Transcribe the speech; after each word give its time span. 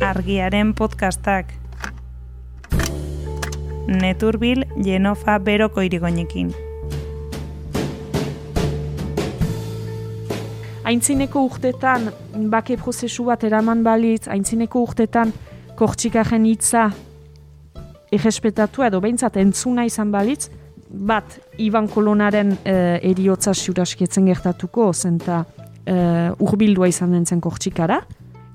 Argiaren 0.00 0.74
podcastak. 0.74 1.46
Neturbil 3.86 4.64
Jenofa 4.84 5.38
Beroko 5.38 5.80
irigoinekin. 5.80 6.52
Aintzineko 10.84 11.44
urtetan, 11.48 12.10
bake 12.52 12.76
prozesu 12.76 13.24
bat 13.24 13.44
eraman 13.48 13.82
balitz, 13.84 14.26
aintzineko 14.28 14.82
urtetan, 14.84 15.32
kortxikaren 15.78 16.44
hitza 16.44 16.90
errespetatu 18.12 18.84
edo 18.84 19.00
behintzat 19.00 19.38
entzuna 19.40 19.86
izan 19.88 20.12
balitz, 20.12 20.50
bat, 20.90 21.38
Iban 21.58 21.88
Kolonaren 21.88 22.52
uh, 22.52 22.98
eriotza 23.00 23.54
siuraskietzen 23.56 24.28
gertatuko, 24.28 24.92
zenta 24.92 25.40
uh, 25.44 26.44
urbildua 26.44 26.88
izan 26.92 27.16
den 27.16 27.24
zen 27.26 27.40
kortxikara, 27.40 28.02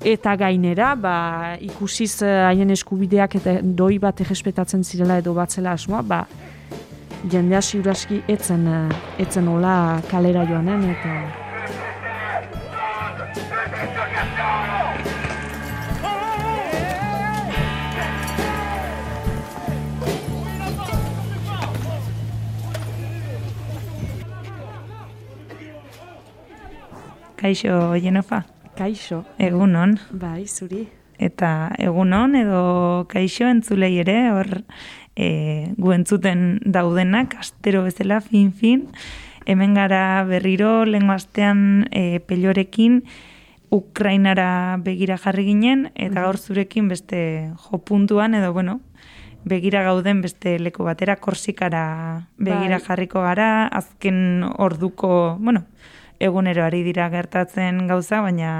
eta 0.05 0.35
gainera, 0.39 0.93
ba, 0.95 1.57
ikusiz 1.59 2.21
uh, 2.23 2.47
haien 2.47 2.71
eskubideak 2.71 3.35
eta 3.39 3.57
doi 3.63 3.97
bat 3.99 4.21
errespetatzen 4.23 4.83
zirela 4.83 5.19
edo 5.19 5.33
batzela 5.35 5.75
asmoa, 5.75 6.01
ba, 6.01 6.23
jendea 7.29 7.61
siuraski 7.61 8.21
etzen, 8.27 8.67
uh, 8.67 9.01
etzen 9.19 9.47
hola 9.51 9.99
kalera 10.11 10.45
joanen, 10.47 10.89
eta... 10.95 11.47
Kaixo, 27.39 27.95
Jenofa. 27.95 28.58
Kaixo. 28.79 29.25
Egunon. 29.43 29.97
Bai, 30.15 30.45
zuri. 30.47 30.85
Eta 31.19 31.73
egunon 31.83 32.37
edo 32.39 32.61
kaixo 33.11 33.49
entzulei 33.51 33.97
ere, 33.99 34.29
hor 34.31 34.47
e, 35.19 35.73
gu 35.75 35.91
entzuten 35.91 36.61
daudenak, 36.63 37.35
astero 37.41 37.83
bezala, 37.83 38.21
fin-fin, 38.23 38.85
hemen 39.43 39.75
gara 39.75 40.23
berriro, 40.29 40.85
lengua 40.87 41.17
astean 41.19 41.89
e, 41.91 42.21
pelorekin, 42.23 43.01
Ukrainara 43.69 44.79
begira 44.81 45.19
jarri 45.19 45.49
ginen, 45.51 45.89
eta 45.99 46.23
gaur 46.23 46.39
zurekin 46.39 46.87
beste 46.87 47.19
jo 47.51 47.83
puntuan, 47.83 48.39
edo 48.39 48.53
bueno, 48.55 48.79
begira 49.43 49.83
gauden 49.83 50.23
beste 50.23 50.55
leku 50.57 50.87
batera, 50.87 51.19
korsikara 51.19 51.83
begira 52.37 52.79
Bai. 52.79 52.85
jarriko 52.87 53.27
gara, 53.27 53.67
azken 53.67 54.47
orduko, 54.55 55.35
bueno, 55.37 55.67
egunero 56.19 56.63
ari 56.65 56.83
dira 56.83 57.09
gertatzen 57.09 57.85
gauza, 57.87 58.21
baina 58.21 58.51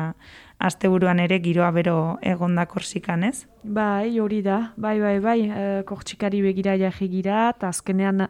asteburuan 0.60 1.20
ere 1.24 1.40
giroa 1.44 1.70
bero 1.72 2.18
egonda 2.22 2.66
korsikan, 2.68 3.24
ez? 3.24 3.46
Bai, 3.64 4.20
hori 4.20 4.42
da. 4.44 4.60
Bai, 4.78 4.98
bai, 5.00 5.18
bai. 5.24 5.40
E, 5.48 5.68
kortxikari 5.88 6.42
begira 6.44 6.76
jarri 6.80 7.08
gira, 7.12 7.50
eta 7.54 7.72
azkenean 7.72 8.26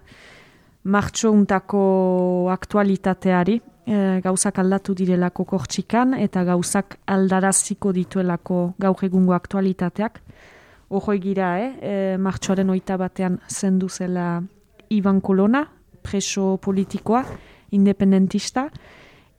martxo 0.84 1.32
untako 1.34 1.82
aktualitateari, 2.54 3.58
e, 3.86 3.98
gauzak 4.26 4.62
aldatu 4.62 4.94
direlako 4.98 5.46
kortxikan, 5.50 6.14
eta 6.22 6.46
gauzak 6.46 7.00
aldaraziko 7.10 7.94
dituelako 7.98 8.62
gaur 8.82 9.04
egungo 9.10 9.34
aktualitateak. 9.38 10.22
Ohoi 10.90 11.20
gira, 11.22 11.56
eh? 11.62 11.74
E, 11.82 11.98
martxoaren 12.22 12.70
oita 12.70 12.98
batean 12.98 13.40
zendu 13.50 13.90
zela 13.90 14.40
Iban 14.90 15.22
Kolona, 15.22 15.66
preso 16.02 16.58
politikoa, 16.62 17.26
independentista, 17.72 18.70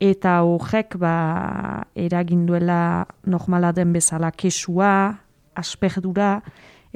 eta 0.01 0.41
horrek 0.43 0.97
ba, 0.97 1.85
eragin 1.95 2.47
duela 2.49 3.07
normala 3.27 3.73
den 3.77 3.93
bezala 3.93 4.31
kesua, 4.33 5.21
asperdura, 5.55 6.41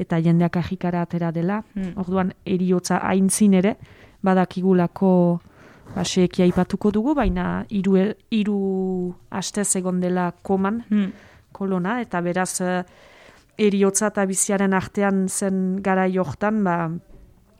eta 0.00 0.18
jendeak 0.18 0.56
ahikara 0.56 1.04
atera 1.04 1.30
dela. 1.32 1.62
Hmm. 1.74 1.92
Orduan, 2.00 2.32
eriotza 2.46 2.98
aintzin 3.04 3.54
ere, 3.60 3.76
badakigulako 4.24 5.12
ba, 5.94 6.04
seekia 6.04 6.48
aipatuko 6.48 6.90
dugu, 6.94 7.14
baina 7.14 7.64
hiru 7.70 7.98
hiru 8.32 8.58
astez 9.30 9.76
egon 9.76 10.00
dela 10.00 10.32
koman 10.42 10.82
Hmm. 10.88 11.12
kolona, 11.52 12.00
eta 12.00 12.20
beraz 12.20 12.60
eh, 12.60 12.82
eriotza 13.58 14.08
eta 14.08 14.24
biziaren 14.26 14.72
artean 14.74 15.28
zen 15.28 15.82
gara 15.82 16.08
jortan, 16.08 16.64
ba, 16.64 16.90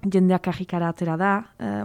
jendeak 0.03 0.49
ahikara 0.49 0.89
atera 0.89 1.17
da, 1.17 1.45
eh, 1.61 1.85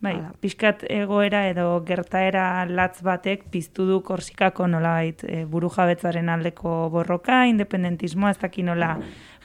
Bai, 0.00 0.14
Hala. 0.14 0.32
pixkat 0.40 0.84
egoera 0.86 1.40
edo 1.50 1.80
gertaera 1.86 2.64
latz 2.70 3.00
batek 3.02 3.48
piztu 3.50 3.86
du 3.88 3.98
Korsikako 4.06 4.68
nolabait 4.70 5.24
e, 5.26 5.44
buru 5.50 5.70
jabetzaren 5.74 6.28
aldeko 6.30 6.74
borroka, 6.92 7.40
independentismoa, 7.50 8.30
ez 8.30 8.38
daki 8.38 8.62
nola. 8.62 8.92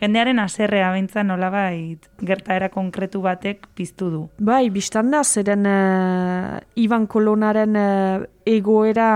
Jendearen 0.02 0.41
aserrea 0.44 0.91
bintza 0.94 1.24
nolabait 1.24 2.06
gertaera 2.22 2.69
konkretu 2.69 3.24
batek 3.24 3.66
piztu 3.74 4.09
du. 4.12 4.22
Bai, 4.38 4.68
biztan 4.74 5.09
da, 5.14 5.24
zeren 5.24 5.66
eh, 5.66 6.84
Iban 6.84 7.08
Kolonaren 7.08 7.80
eh, 7.80 8.28
egoera 8.53 9.09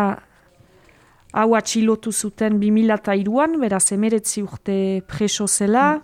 hau 1.37 1.51
atxilotu 1.57 2.11
zuten 2.11 2.57
2002an, 2.61 3.59
beraz 3.61 3.91
emeretzi 3.93 4.41
urte 4.41 4.77
preso 5.05 5.45
zela, 5.47 5.99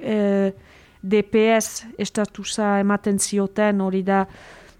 eh, 0.00 0.52
DPS 1.02 1.98
estatusa 1.98 2.78
ematen 2.80 3.18
zioten 3.18 3.80
hori 3.80 4.02
da 4.02 4.24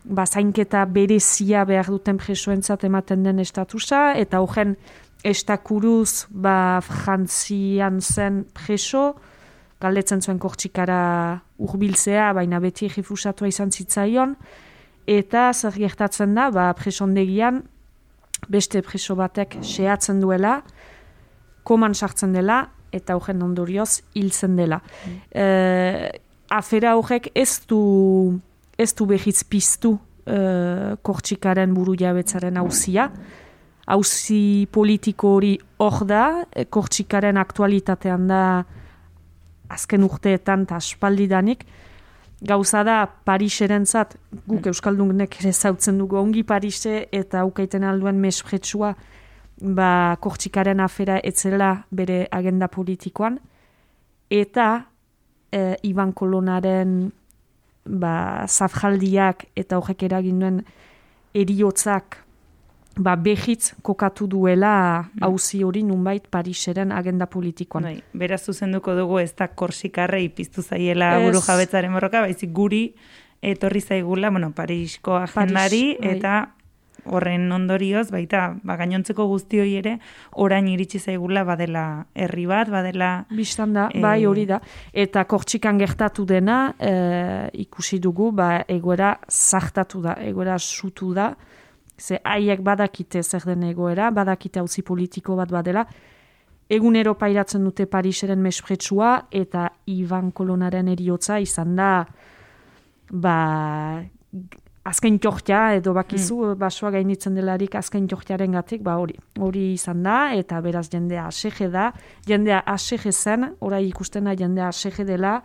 ba, 0.04 0.26
zainketa 0.26 0.84
berezia 0.86 1.64
behar 1.68 1.90
duten 1.90 2.18
presoentzat 2.20 2.84
ematen 2.84 3.24
den 3.26 3.38
estatusa, 3.42 4.12
eta 4.18 4.40
horren 4.40 4.76
estakuruz 5.26 6.26
ba, 6.30 6.80
frantzian 6.84 8.00
zen 8.00 8.44
preso, 8.54 9.14
galdetzen 9.80 10.22
zuen 10.22 10.38
kortxikara 10.42 11.40
urbiltzea, 11.62 12.32
baina 12.34 12.60
beti 12.62 12.88
egifusatua 12.88 13.50
izan 13.50 13.70
zitzaion, 13.70 14.34
eta 15.08 15.48
zer 15.54 15.76
gertatzen 15.78 16.34
da, 16.36 16.48
ba, 16.54 16.70
presondegian, 16.78 17.62
beste 18.48 18.82
preso 18.86 19.16
batek 19.18 19.58
sehatzen 19.62 20.20
duela, 20.22 20.60
koman 21.66 21.94
sartzen 21.94 22.34
dela, 22.36 22.62
eta 22.94 23.16
horren 23.18 23.42
ondorioz 23.44 24.00
hiltzen 24.16 24.56
dela. 24.56 24.80
Eh, 25.30 26.08
afera 26.48 26.94
horrek 26.96 27.30
ez 27.36 27.60
du, 27.68 27.80
ez 28.78 28.92
du 28.94 29.06
behiz 29.06 29.42
piztu 29.44 29.96
eh, 30.26 30.94
kortxikaren 31.02 31.74
buru 31.74 31.96
jabetzaren 31.98 32.56
hauzia, 32.60 33.08
hauzi 33.88 34.68
politiko 34.72 35.34
hori 35.38 35.56
hor 35.82 36.04
da, 36.06 36.24
eh, 36.52 36.66
kortxikaren 36.70 37.40
aktualitatean 37.40 38.28
da 38.30 38.42
azken 39.68 40.04
urteetan 40.06 40.64
eta 40.64 40.78
aspaldidanik, 40.78 41.64
gauza 42.40 42.84
da 42.86 43.02
Pariserentzat, 43.06 44.14
guk 44.46 44.68
Euskaldunek 44.70 45.40
ere 45.40 45.52
zautzen 45.52 45.98
dugu 45.98 46.16
ongi 46.20 46.44
Parise 46.46 47.08
eta 47.12 47.44
ukaiten 47.44 47.84
alduen 47.84 48.20
mespretsua 48.22 48.94
ba, 49.60 49.90
kortxikaren 50.22 50.80
afera 50.80 51.18
etzela 51.24 51.72
bere 51.90 52.26
agenda 52.30 52.68
politikoan, 52.70 53.40
eta 54.30 54.68
e, 55.50 55.74
Iban 55.88 56.12
Kolonaren 56.12 57.10
ba, 57.88 58.44
zafjaldiak 58.46 59.48
eta 59.56 59.78
horrek 59.80 60.04
eragin 60.08 60.40
duen 60.42 60.62
eriotzak 61.34 62.18
ba, 62.98 63.14
behitz 63.16 63.74
kokatu 63.82 64.26
duela 64.30 65.08
hauzi 65.22 65.62
hori 65.64 65.82
nunbait 65.86 66.26
Pariseren 66.30 66.92
agenda 66.92 67.26
politikoan. 67.30 67.88
Bai, 67.88 68.02
beraz 68.12 68.42
zuzenduko 68.46 68.94
dugu 68.98 69.20
ez 69.22 69.32
da 69.38 69.48
Korsikarrei 69.48 70.28
piztu 70.28 70.62
zaiela 70.62 71.16
Ez. 71.18 71.24
buru 71.26 71.42
jabetzaren 71.46 71.94
borroka, 71.94 72.22
baizik 72.26 72.52
guri 72.52 72.82
etorri 73.42 73.80
zaigula, 73.80 74.30
bueno, 74.30 74.50
Parisko 74.52 75.14
agendari, 75.22 75.96
bai. 76.00 76.16
eta 76.16 76.34
horren 77.10 77.50
ondorioz, 77.52 78.08
baita, 78.10 78.54
ba, 78.62 78.76
gainontzeko 78.80 79.26
guztioi 79.30 79.74
ere, 79.80 79.96
orain 80.44 80.68
iritsi 80.68 80.98
zaigula 80.98 81.44
badela 81.48 81.84
herri 82.14 82.46
bat, 82.46 82.70
badela... 82.72 83.12
Bistan 83.34 83.72
da, 83.76 83.88
Eh, 83.94 84.02
bai 84.02 84.24
hori 84.26 84.46
da. 84.46 84.60
Eta 84.92 85.24
kortxikan 85.28 85.78
gertatu 85.78 86.24
dena, 86.28 86.74
eh, 86.78 87.48
ikusi 87.64 87.98
dugu, 87.98 88.30
ba, 88.32 88.64
egoera 88.68 89.14
zartatu 89.28 90.02
da, 90.04 90.16
egoera 90.24 90.58
sutu 90.58 91.12
da, 91.14 91.32
ze 91.98 92.20
haiek 92.24 92.62
badakite 92.62 93.22
zer 93.22 93.44
den 93.46 93.64
egoera, 93.70 94.10
badakite 94.14 94.60
hauzi 94.60 94.82
politiko 94.82 95.36
bat 95.36 95.50
badela, 95.50 95.84
egunero 96.68 97.14
pairatzen 97.18 97.64
dute 97.64 97.86
Pariseren 97.86 98.42
mespretsua, 98.44 99.28
eta 99.30 99.68
Ivan 99.86 100.30
Kolonaren 100.30 100.88
eriotza 100.92 101.38
izan 101.40 101.74
da, 101.76 101.92
ba, 103.10 103.36
azken 104.88 105.18
jortia, 105.22 105.74
edo 105.76 105.92
bakizu, 105.96 106.54
basoa 106.58 106.90
gainitzen 106.94 107.36
delarik 107.36 107.74
azken 107.78 108.08
jortiaren 108.08 108.56
gatik, 108.56 108.82
ba 108.86 108.96
hori, 109.00 109.16
hori 109.38 109.72
izan 109.74 110.02
da, 110.06 110.18
eta 110.38 110.60
beraz 110.64 110.86
jendea 110.92 111.26
asege 111.28 111.68
da, 111.72 111.90
jendea 112.28 112.62
asege 112.66 113.12
zen, 113.12 113.50
orai 113.60 113.84
ikustena 113.88 114.34
jendea 114.38 114.70
asege 114.72 115.04
dela, 115.08 115.38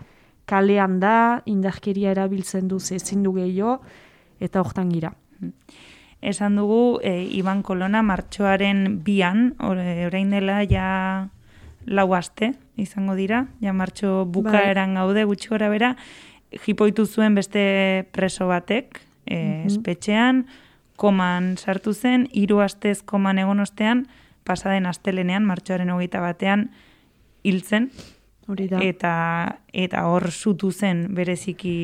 kalean 0.50 1.00
da, 1.00 1.42
indarkeria 1.50 2.12
erabiltzen 2.16 2.68
du 2.68 2.80
ze 2.80 2.95
ezin 2.95 3.24
du 3.24 3.34
gehiago, 3.36 3.80
eta 4.40 4.62
hortan 4.62 4.90
gira. 4.92 5.13
esan 6.24 6.56
dugu 6.56 7.00
e, 7.04 7.25
Iban 7.36 7.62
Kolona 7.63 8.01
martxoaren 8.01 9.01
bian, 9.04 9.56
orain 9.60 10.30
dela 10.31 10.62
ja 10.63 11.28
lau 11.86 12.13
aste 12.16 12.54
izango 12.80 13.16
dira, 13.16 13.48
ja 13.60 13.74
martxo 13.74 14.24
bukaeran 14.25 14.94
bai. 14.94 15.01
gaude 15.01 15.25
gutxi 15.25 15.50
gora 15.50 15.69
bera, 15.69 15.95
jipoitu 16.63 17.06
zuen 17.06 17.36
beste 17.36 18.07
preso 18.16 18.48
batek, 18.48 19.01
e, 19.25 19.35
mm 19.35 19.67
espetxean, 19.67 20.45
koman 20.99 21.55
sartu 21.57 21.93
zen, 21.93 22.27
hiru 22.33 22.59
astez 22.59 23.01
koman 23.01 23.39
egon 23.39 23.63
ostean, 23.63 24.05
pasaden 24.43 24.85
astelenean, 24.85 25.45
martxoaren 25.47 25.89
hogeita 25.89 26.19
batean, 26.21 26.67
hiltzen, 27.43 27.89
Hori 28.47 28.67
da. 28.67 28.79
Eta, 28.83 29.13
eta 29.71 30.03
hor 30.11 30.27
zutu 30.31 30.71
zen 30.71 31.05
bereziki 31.15 31.75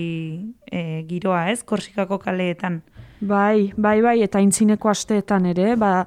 e, 0.67 0.81
giroa, 1.07 1.45
ez? 1.53 1.61
Korsikako 1.63 2.17
kaleetan. 2.19 2.81
Bai, 3.21 3.71
bai, 3.77 3.99
bai, 4.03 4.17
eta 4.25 4.41
intzineko 4.43 4.91
asteetan 4.91 5.47
ere, 5.53 5.73
ba, 5.79 6.03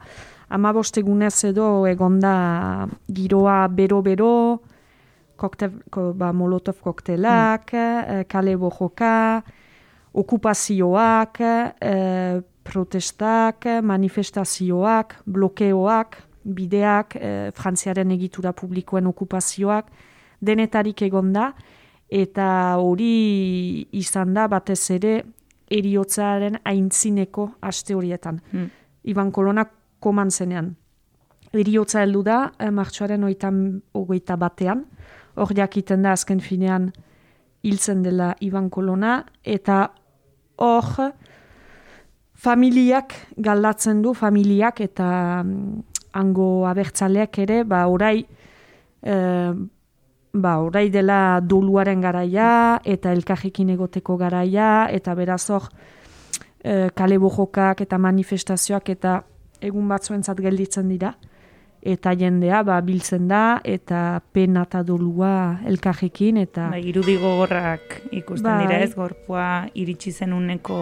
ama 0.52 0.72
bostegunez 0.76 1.34
edo 1.48 1.86
egonda 1.88 2.34
giroa 3.08 3.64
bero-bero, 3.72 4.60
koktel, 5.40 5.80
ba, 6.20 6.32
molotov 6.36 6.80
koktelak, 6.84 7.72
hmm. 7.72 8.28
kale 8.28 8.56
bojoka, 8.60 9.14
okupazioak, 10.12 11.40
e, 11.40 12.42
protestak, 12.62 13.66
manifestazioak, 13.82 15.16
blokeoak, 15.26 16.16
bideak, 16.42 17.16
e, 17.16 17.50
frantziaren 17.56 18.10
egitura 18.10 18.52
publikoen 18.52 19.06
okupazioak, 19.06 19.88
denetarik 20.40 21.02
egonda, 21.02 21.52
eta 22.12 22.76
hori 22.82 23.86
izan 23.96 24.34
da 24.34 24.48
batez 24.52 24.90
ere 24.90 25.22
eriotzaren 25.72 26.58
aintzineko 26.68 27.48
aste 27.64 27.96
horietan. 27.96 28.42
Hmm. 28.50 28.68
Iban 29.08 29.32
kolonak 29.32 29.72
koman 30.02 30.30
zenean. 30.30 30.74
Eriotza 31.52 32.02
heldu 32.02 32.22
da, 32.24 32.52
eh, 32.58 32.70
martxoaren 32.70 33.24
ogeita 33.24 34.36
batean, 34.36 34.84
hor 35.36 35.54
jakiten 35.56 36.02
da 36.02 36.12
azken 36.12 36.40
finean 36.40 36.92
hiltzen 37.62 38.02
dela 38.02 38.34
Iban 38.40 38.68
kolona, 38.70 39.24
eta 39.44 39.92
hor 40.62 41.12
familiak 42.42 43.14
galdatzen 43.36 44.02
du, 44.02 44.14
familiak 44.14 44.80
eta 44.82 45.42
mm, 45.42 45.82
hango 46.18 46.66
abertzaleak 46.68 47.38
ere, 47.44 47.62
ba 47.64 47.84
orai, 47.88 48.24
eh, 49.02 49.52
ba, 50.32 50.56
orai 50.64 50.88
dela 50.90 51.40
doluaren 51.40 52.00
garaia, 52.00 52.80
eta 52.84 53.12
elkajekin 53.12 53.70
egoteko 53.76 54.16
garaia, 54.20 54.88
eta 54.90 55.14
beraz 55.14 55.44
hor, 55.50 55.68
e, 56.64 56.88
kale 56.94 57.18
eta 57.80 57.98
manifestazioak 57.98 58.88
eta 58.88 59.22
egun 59.60 59.88
batzuentzat 59.88 60.40
gelditzen 60.40 60.88
dira. 60.88 61.14
Eta 61.82 62.12
jendea, 62.14 62.60
ba, 62.62 62.76
biltzen 62.86 63.24
da, 63.26 63.58
eta 63.66 64.20
pena 64.30 64.62
eta 64.68 64.84
dolua 64.86 65.58
elkajekin, 65.66 66.38
eta... 66.44 66.68
Ba, 66.70 66.78
irudi 66.78 67.16
gogorrak 67.18 67.96
ikusten 68.14 68.46
bai. 68.46 68.68
dira 68.68 68.78
ez, 68.84 68.92
gorpua 68.94 69.66
iritsi 69.74 70.12
zenuneko 70.14 70.78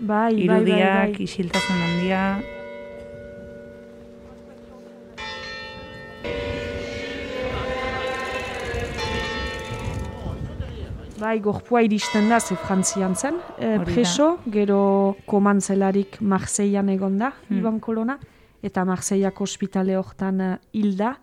bai, 0.00 0.34
bai, 0.34 0.34
bai 0.34 0.42
irudiak, 0.48 1.14
bai, 1.14 1.22
isiltasun 1.28 1.86
handia... 1.86 2.24
Bai, 11.16 11.38
gorpua 11.40 11.86
iristen 11.86 12.26
da, 12.28 12.42
ze 12.42 12.58
frantzian 12.58 13.14
zen, 13.14 13.38
e, 13.62 13.76
preso, 13.86 14.40
gero 14.50 15.14
komantzelarik 15.30 16.18
Marseian 16.20 16.90
egon 16.90 17.22
da, 17.22 17.30
hmm. 17.46 17.62
Iban 17.62 17.78
Kolona, 17.80 18.18
eta 18.66 18.84
Marseiako 18.88 19.46
ospitale 19.46 19.96
hortan 19.96 20.42
uh, 20.42 20.52
hilda, 20.74 21.14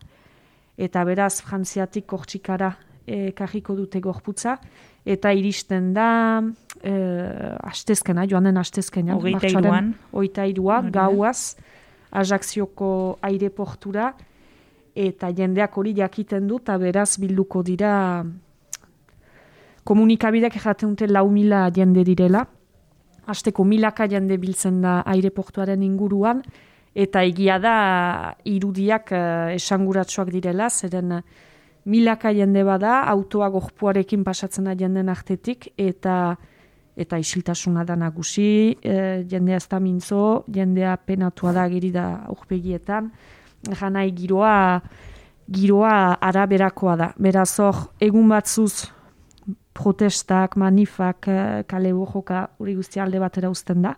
eta 0.79 1.03
beraz 1.05 1.35
frantziatik 1.43 2.07
kortxikara 2.09 2.71
e, 3.05 3.31
kajiko 3.35 3.75
dute 3.77 4.01
gorputza, 4.01 4.57
eta 5.05 5.33
iristen 5.35 5.91
da, 5.95 6.41
e, 6.81 6.93
astezkena, 7.69 8.25
joan 8.29 8.49
den 8.49 8.59
astezkena, 8.61 9.17
ogeita 9.17 9.51
iruan, 9.51 9.93
oita 10.13 10.47
irua, 10.49 10.81
gauaz, 10.93 11.55
ajakzioko 12.13 13.19
aireportura, 13.25 14.13
eta 14.95 15.31
jendeak 15.33 15.77
hori 15.77 15.95
jakiten 15.97 16.47
du, 16.47 16.59
eta 16.63 16.77
beraz 16.81 17.11
bilduko 17.21 17.63
dira, 17.65 17.93
komunikabideak 19.83 20.55
erraten 20.61 20.93
dute 20.93 21.09
lau 21.11 21.27
mila 21.31 21.67
jende 21.75 22.05
direla, 22.07 22.45
hasteko 23.27 23.63
milaka 23.67 24.07
jende 24.11 24.37
biltzen 24.39 24.81
da 24.83 25.01
aireportuaren 25.13 25.83
inguruan, 25.83 26.43
eta 26.95 27.23
egia 27.25 27.57
da 27.59 27.75
irudiak 28.45 29.11
uh, 29.11 29.53
esanguratsuak 29.55 30.29
direla, 30.33 30.69
zeren 30.69 31.19
milaka 31.85 32.31
jende 32.31 32.63
bada, 32.63 33.01
autoa 33.11 33.49
gorpuarekin 33.49 34.23
pasatzen 34.23 34.69
da 34.69 34.75
jenden 34.79 35.09
artetik, 35.09 35.73
eta 35.77 36.35
eta 36.93 37.17
isiltasuna 37.17 37.81
da 37.83 37.95
nagusi, 37.97 38.77
e, 38.77 39.23
jendea 39.25 39.57
ez 39.57 39.65
da 39.65 39.79
mintzo, 39.81 40.43
jendea 40.53 40.91
penatua 41.01 41.49
da 41.55 41.63
giri 41.67 41.89
da 41.91 42.03
aurpegietan, 42.29 43.07
janai 43.79 44.11
giroa, 44.13 44.81
giroa 45.49 46.19
araberakoa 46.21 46.95
da. 46.99 47.07
Beraz 47.17 47.49
hor, 47.59 47.87
egun 47.99 48.29
batzuz 48.29 48.91
protestak, 49.73 50.55
manifak, 50.55 51.27
eh, 51.27 51.63
kale 51.67 51.93
bojoka 51.93 52.47
hori 52.59 52.75
guzti 52.75 52.99
alde 52.99 53.19
batera 53.19 53.49
uzten 53.49 53.81
da. 53.81 53.95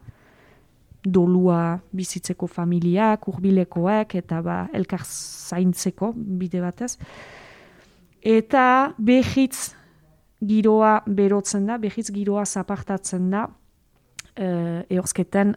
Dolua 1.05 1.77
bizitzeko 1.93 2.47
familiak, 2.47 3.27
urbilekoak 3.29 4.15
eta 4.17 4.41
ba, 4.41 4.57
elkar 4.73 5.03
zaintzeko 5.05 6.11
bide 6.15 6.61
batez. 6.63 6.95
Eta 8.25 8.93
behitz 8.97 9.75
giroa 10.45 10.97
berotzen 11.05 11.67
da, 11.69 11.77
behitz 11.77 12.09
giroa 12.13 12.45
zapartatzen 12.45 13.29
da 13.29 13.45
e, 14.35 14.47
eorzketen 14.89 15.53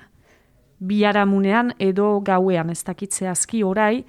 biharamunean 0.78 1.72
edo 1.82 2.18
gauean, 2.24 2.70
ez 2.70 2.82
dakitze 2.86 3.28
aski 3.28 3.64
orai, 3.66 4.04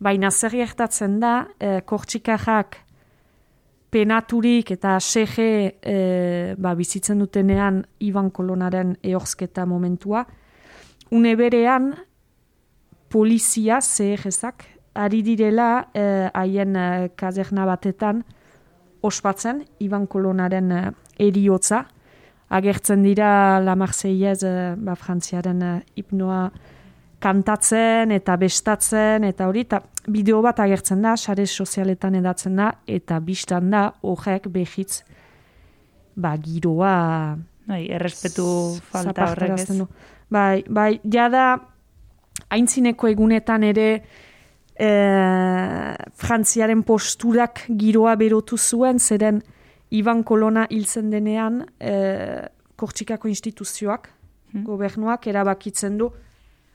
baina 0.00 0.30
zer 0.30 0.56
gertatzen 0.58 1.18
da, 1.22 1.34
e, 1.58 1.80
kortxikajak 1.86 2.80
penaturik 3.90 4.70
eta 4.76 4.98
sege 5.00 5.48
e, 5.82 5.96
ba, 6.58 6.74
bizitzen 6.78 7.18
dutenean 7.18 7.82
Iban 8.06 8.30
Kolonaren 8.30 8.94
eorzketa 9.02 9.66
momentua. 9.66 10.24
Une 11.10 11.34
berean, 11.34 11.94
polizia, 13.10 13.80
zehezak, 13.80 14.64
ari 14.94 15.22
direla 15.22 15.88
e, 15.94 16.30
haien 16.34 16.76
e, 16.76 17.08
kazerna 17.18 17.64
batetan 17.66 18.22
ospatzen 19.02 19.64
Iban 19.82 20.06
Kolonaren 20.06 20.70
e, 20.70 20.82
eriotza. 21.18 21.84
Agertzen 22.50 23.02
dira 23.06 23.60
La 23.62 23.76
Marseillaise, 23.78 24.46
e, 24.46 24.74
ba, 24.78 24.94
frantziaren 24.98 25.62
e, 25.62 25.72
hipnoa 25.98 26.44
kantatzen 27.20 28.14
eta 28.16 28.36
bestatzen 28.40 29.26
eta 29.28 29.48
hori, 29.50 29.66
eta 29.66 29.82
bideo 30.08 30.40
bat 30.42 30.62
agertzen 30.62 31.02
da, 31.04 31.16
sare 31.16 31.46
sozialetan 31.46 32.16
edatzen 32.22 32.56
da, 32.56 32.70
eta 32.88 33.18
biztan 33.20 33.70
da, 33.74 33.88
horrek 34.02 34.48
behitz, 34.52 35.02
ba, 36.16 36.36
giroa... 36.40 36.94
Bai, 37.70 37.84
errespetu 37.92 38.46
falta 38.90 39.28
horrek 39.30 39.60
ez. 39.60 39.82
Bai, 40.30 40.62
bai, 40.68 41.00
jada, 41.02 41.58
haintzineko 42.54 43.08
egunetan 43.10 43.64
ere, 43.66 43.88
e, 44.78 44.90
frantziaren 46.22 46.84
posturak 46.86 47.64
giroa 47.80 48.14
berotu 48.20 48.58
zuen, 48.58 48.98
zeren 49.00 49.42
Iban 49.90 50.22
Kolona 50.22 50.68
hiltzen 50.70 51.10
denean, 51.10 51.64
e, 51.82 51.94
kortxikako 52.78 53.28
instituzioak, 53.28 54.08
hmm. 54.52 54.64
gobernuak, 54.64 55.26
erabakitzen 55.26 55.98
du, 55.98 56.12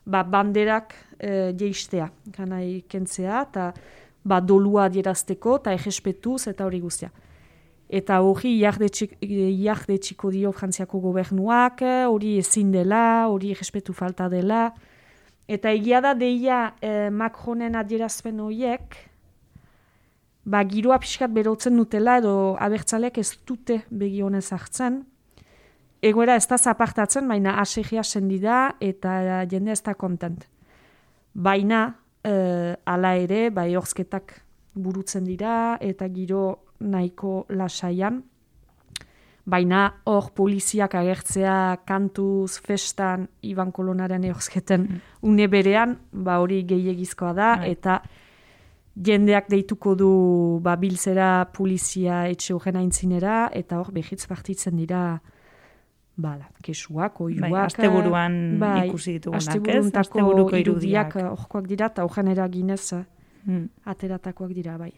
ba, 0.05 0.24
banderak 0.24 0.93
e, 1.17 1.53
jeistea, 1.57 2.09
ganai 2.35 2.83
kentzea, 2.91 3.45
eta 3.47 3.69
ba, 4.25 4.41
dolua 4.41 4.89
adierazteko, 4.89 5.62
eta 5.62 5.74
egespetuz, 5.79 6.41
eta 6.51 6.67
hori 6.67 6.83
guztia. 6.83 7.12
Eta 7.86 8.18
hori 8.25 8.58
jahde 8.63 8.89
txiko 8.89 10.32
dio 10.34 10.51
frantziako 10.51 11.00
gobernuak, 11.04 11.84
hori 12.10 12.38
ezin 12.42 12.72
dela, 12.74 13.27
hori 13.30 13.51
egespetu 13.54 13.94
falta 13.94 14.30
dela. 14.30 14.72
Eta 15.48 15.70
egia 15.70 16.01
da 16.01 16.15
deia 16.18 16.74
e, 16.82 17.10
Macronen 17.13 17.75
adierazpen 17.77 18.39
horiek, 18.42 18.98
ba, 20.46 20.63
giroa 20.65 20.98
pixkat 21.01 21.30
berotzen 21.34 21.77
dutela, 21.77 22.18
edo 22.18 22.56
abertzalek 22.58 23.20
ez 23.22 23.30
dute 23.46 23.84
begionez 23.92 24.48
hartzen, 24.51 25.04
egoera 26.01 26.36
ez 26.36 26.48
da 26.50 26.58
zapartatzen, 26.58 27.27
baina 27.30 27.60
asegia 27.62 28.04
sendi 28.04 28.39
da 28.42 28.72
eta 28.82 29.46
jende 29.51 29.74
ez 29.74 29.82
da 29.86 29.94
kontent. 29.94 30.48
Baina, 31.34 31.86
e, 32.25 32.74
ala 32.86 33.15
ere, 33.22 33.51
bai 33.54 33.75
horzketak 33.77 34.39
burutzen 34.75 35.24
dira 35.30 35.77
eta 35.80 36.08
giro 36.10 36.64
nahiko 36.79 37.46
lasaian. 37.50 38.24
baina 39.46 40.01
hor 40.10 40.32
poliziak 40.34 40.96
agertzea 40.96 41.77
kantuz, 41.86 42.58
festan, 42.65 43.27
Iban 43.46 43.72
Kolonaren 43.72 44.24
eorzketen 44.24 44.82
mm. 44.82 45.01
une 45.22 45.48
berean, 45.48 46.00
ba 46.12 46.39
hori 46.41 46.63
gehiagizkoa 46.65 47.34
da, 47.34 47.55
bai. 47.62 47.70
eta 47.75 48.00
jendeak 48.96 49.50
deituko 49.51 49.96
du 49.96 50.10
ba, 50.63 50.75
bilzera 50.79 51.46
polizia 51.53 52.25
etxe 52.32 52.55
horren 52.55 52.79
aintzinera, 52.82 53.50
eta 53.53 53.79
hor 53.79 53.91
behitz 53.94 54.25
partitzen 54.25 54.77
dira 54.82 55.20
bala, 56.15 56.48
kesuak, 56.63 57.20
oiuak. 57.22 57.50
Bai, 57.50 57.65
azte 57.65 57.89
buruan 57.91 58.38
bai, 58.60 58.88
ikusi 58.88 59.17
ditugunak, 59.20 59.67
ez? 59.67 59.89
Azte 60.00 60.24
buruko 60.24 60.58
irudiak. 60.58 61.17
Horkoak 61.36 61.67
dira, 61.67 61.91
eta 61.91 62.05
horren 62.08 62.32
eraginez 62.32 62.84
hmm. 62.96 63.65
ateratakoak 63.94 64.55
dira, 64.55 64.77
bai. 64.79 64.94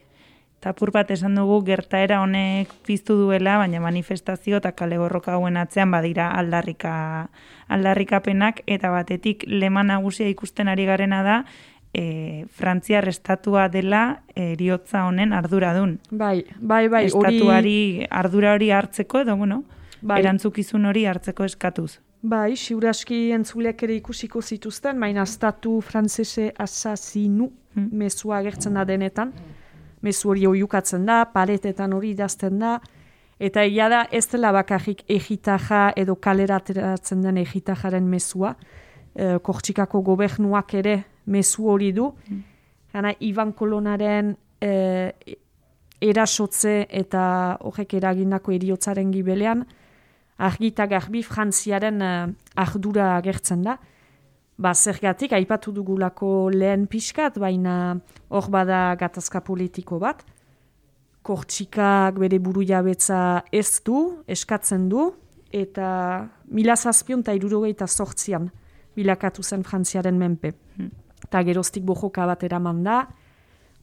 Eta 0.57 0.73
bat 0.91 1.11
esan 1.13 1.35
dugu 1.35 1.59
gertaera 1.65 2.21
honek 2.23 2.71
piztu 2.85 3.13
duela, 3.15 3.57
baina 3.61 3.79
manifestazio 3.79 4.57
eta 4.57 4.71
kale 4.71 4.97
borroka 4.97 5.33
hauen 5.33 5.57
atzean 5.57 5.91
badira 5.91 6.31
aldarrika, 6.33 7.29
aldarrikapenak, 7.69 8.63
eta 8.65 8.89
batetik 8.89 9.45
leman 9.47 9.87
nagusia 9.87 10.27
ikusten 10.27 10.67
ari 10.67 10.85
garena 10.85 11.21
da, 11.23 11.43
e, 11.93 12.45
Frantzia 12.49 13.01
restatua 13.01 13.67
dela 13.69 14.23
eriotza 14.35 15.05
honen 15.05 15.33
arduradun. 15.33 15.99
Bai, 16.09 16.45
bai, 16.59 16.87
bai. 16.87 17.05
Estatuari 17.05 18.07
ardura 18.09 18.53
hori 18.53 18.71
hartzeko, 18.71 19.21
edo, 19.21 19.37
bueno, 19.37 19.63
bai. 20.01 20.19
erantzukizun 20.21 20.85
hori 20.85 21.05
hartzeko 21.05 21.45
eskatuz. 21.45 21.99
Bai, 22.27 22.55
siuraski 22.57 23.31
entzulek 23.37 23.83
ere 23.85 23.95
ikusiko 24.01 24.41
zituzten, 24.41 24.99
baina 24.99 25.23
estatu 25.23 25.77
frantzese 25.85 26.49
asasinu 26.57 27.51
hmm. 27.75 27.89
mesua 27.93 28.41
agertzen 28.41 28.73
da 28.73 28.85
denetan. 28.85 29.33
Mesu 30.01 30.29
hori 30.29 30.45
oiukatzen 30.47 31.05
da, 31.05 31.23
paretetan 31.33 31.93
hori 31.93 32.11
idazten 32.13 32.59
da, 32.59 32.77
eta 33.39 33.63
egia 33.65 33.87
da 33.89 34.03
ez 34.11 34.25
dela 34.31 34.51
bakarrik 34.53 35.03
egitaja 35.09 35.91
edo 35.97 36.15
kalerateratzen 36.21 37.21
den 37.25 37.37
egitajaren 37.41 38.05
mesua, 38.09 38.53
e, 39.15 39.37
kortxikako 39.43 40.01
gobernuak 40.01 40.73
ere 40.77 40.99
mesu 41.25 41.67
hori 41.69 41.91
du. 41.93 42.11
Hmm. 42.27 42.43
Gana, 42.93 43.13
Ivan 43.21 43.51
Kolonaren 43.53 44.35
e, 44.61 44.71
erasotze 46.01 46.85
eta 46.89 47.23
horrek 47.65 47.97
eragindako 47.97 48.53
eriotzaren 48.53 49.11
gibelean, 49.11 49.65
argita 50.37 50.85
garbi 50.85 51.23
frantziaren 51.25 52.01
uh, 52.01 52.27
ardura 52.55 53.15
agertzen 53.17 53.63
da. 53.65 53.77
Ba, 54.57 54.73
zergatik, 54.73 55.35
aipatu 55.37 55.71
dugulako 55.71 56.49
lehen 56.49 56.87
pixkat, 56.89 57.35
baina 57.37 57.99
hor 58.33 58.47
bada 58.49 58.95
gatazka 58.97 59.43
politiko 59.45 59.99
bat. 60.01 60.23
Kortxikak 61.21 62.17
bere 62.17 62.39
buru 62.41 62.63
jabetza 62.65 63.43
ez 63.53 63.81
du, 63.85 64.23
eskatzen 64.25 64.87
du, 64.89 65.11
eta 65.53 65.89
mila 66.49 66.75
zazpion 66.75 67.21
eta 67.21 67.35
irurogeita 67.37 67.85
sortzian 67.87 68.49
bilakatu 68.97 69.43
zen 69.43 69.63
frantziaren 69.63 70.17
menpe. 70.17 70.55
Hmm. 70.75 70.89
Eta 71.27 71.43
geroztik 71.45 71.85
bojoka 71.85 72.25
bat 72.25 72.43
eraman 72.43 72.81
da, 72.83 73.03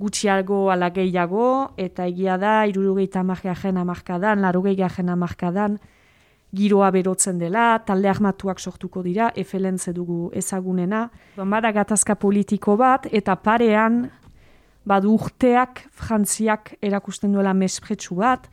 gutxiago 0.03 0.73
ala 0.75 0.91
gehiago, 0.91 1.75
eta 1.79 2.09
egia 2.11 2.35
da, 2.39 2.65
irurogeita 2.67 3.23
amargajen 3.23 3.79
amarkadan, 3.79 4.43
larogeigajen 4.43 5.13
amarkadan, 5.15 5.79
giroa 6.55 6.91
berotzen 6.95 7.39
dela, 7.39 7.79
talde 7.87 8.09
armatuak 8.09 8.61
sortuko 8.61 9.03
dira, 9.03 9.31
efelentze 9.37 9.93
dugu 9.93 10.31
ezagunena. 10.37 11.09
Bada 11.37 11.73
gatazka 11.75 12.15
politiko 12.15 12.77
bat, 12.81 13.09
eta 13.13 13.37
parean, 13.37 14.05
badu 14.87 15.15
urteak, 15.17 15.87
frantziak 15.91 16.75
erakusten 16.85 17.33
duela 17.35 17.55
mespretsu 17.57 18.21
bat, 18.21 18.49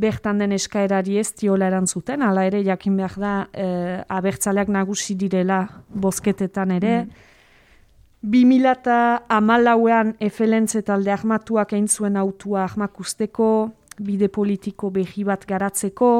bertan 0.00 0.38
den 0.40 0.54
eskaerari 0.56 1.18
ez 1.20 1.30
diola 1.36 1.68
erantzuten, 1.68 2.22
ala 2.22 2.46
ere 2.48 2.62
jakin 2.64 2.96
behar 2.96 3.16
da, 3.20 3.32
e, 3.52 3.66
abertzaleak 4.08 4.70
nagusi 4.72 5.16
direla 5.18 5.64
bosketetan 5.88 6.72
ere, 6.78 6.94
mm. 7.04 7.26
2000 8.20 8.68
eta 8.68 8.96
amalauean 9.32 10.12
efelentze 10.20 10.82
talde 10.84 11.12
armatuak 11.12 11.72
egin 11.72 11.88
zuen 11.88 12.18
autua 12.20 12.66
armakusteko, 12.66 13.70
bide 14.00 14.28
politiko 14.28 14.90
behi 14.92 15.24
bat 15.24 15.46
garatzeko, 15.48 16.10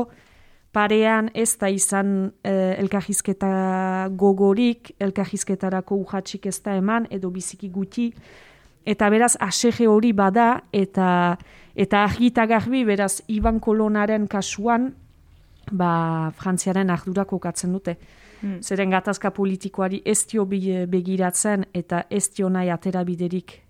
parean 0.72 1.30
ez 1.34 1.56
da 1.58 1.68
izan 1.68 2.30
eh, 2.44 2.78
elkahizketa 2.78 4.08
gogorik, 4.16 4.92
elkahizketarako 5.00 5.96
uhatxik 6.04 6.46
ez 6.46 6.60
da 6.62 6.76
eman, 6.78 7.08
edo 7.10 7.30
biziki 7.30 7.70
gutxi, 7.74 8.10
eta 8.86 9.10
beraz 9.10 9.34
asege 9.40 9.88
hori 9.90 10.12
bada, 10.12 10.60
eta 10.72 11.36
eta 11.80 12.04
argita 12.04 12.46
garbi, 12.46 12.84
beraz, 12.84 13.20
Iban 13.28 13.60
Kolonaren 13.62 14.26
kasuan, 14.28 14.90
ba, 15.72 16.30
frantziaren 16.36 16.90
ardurako 16.90 17.38
katzen 17.38 17.72
dute. 17.72 17.96
Hmm. 18.40 18.58
Zeren 18.60 18.90
gatazka 18.90 19.30
politikoari 19.36 20.02
ez 20.04 20.24
dio 20.28 20.44
begiratzen, 20.46 21.66
eta 21.74 22.04
ez 22.10 22.28
dio 22.36 22.48
nahi 22.48 22.70
atera 22.72 23.04
biderik 23.04 23.60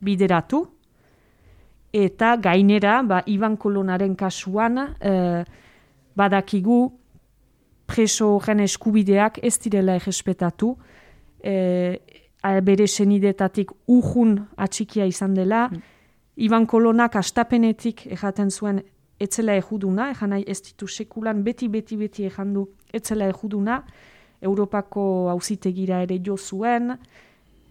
bideratu, 0.00 0.62
eta 1.92 2.36
gainera, 2.40 3.00
ba, 3.02 3.22
Iban 3.26 3.56
Kolonaren 3.56 4.14
kasuan, 4.16 4.78
eh, 5.00 5.44
badakigu 6.16 6.80
preso 7.86 8.36
horren 8.36 8.60
eskubideak 8.60 9.40
ez 9.42 9.58
direla 9.58 9.96
egespetatu, 9.98 10.76
e, 11.42 11.98
bere 12.64 12.86
senidetatik 12.86 13.72
urjun 13.86 14.38
atxikia 14.56 15.06
izan 15.06 15.34
dela, 15.34 15.68
mm. 15.68 15.82
Iban 16.40 16.64
Kolonak 16.66 17.18
astapenetik 17.20 18.06
ejaten 18.14 18.50
zuen 18.50 18.78
etzela 19.20 19.52
ejuduna, 19.60 20.06
ejan 20.14 20.30
nahi 20.32 20.44
ez 20.48 20.60
ditu 20.64 20.86
sekulan 20.88 21.42
beti, 21.44 21.68
beti, 21.68 21.98
beti 22.00 22.24
ejandu 22.24 22.68
etzela 22.96 23.28
ejuduna, 23.28 23.82
Europako 24.40 25.02
hauzitegira 25.28 25.98
ere 26.06 26.16
jo 26.24 26.38
zuen, 26.38 26.94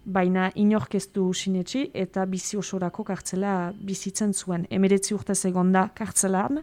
baina 0.04 0.50
inorkeztu 0.54 1.32
sinetxi 1.34 1.88
eta 1.94 2.24
bizi 2.30 2.56
osorako 2.56 3.04
kartzela 3.04 3.72
bizitzen 3.74 4.32
zuen. 4.32 4.68
Emeretzi 4.70 5.14
urte 5.14 5.34
segonda 5.34 5.88
kartzelan, 5.94 6.62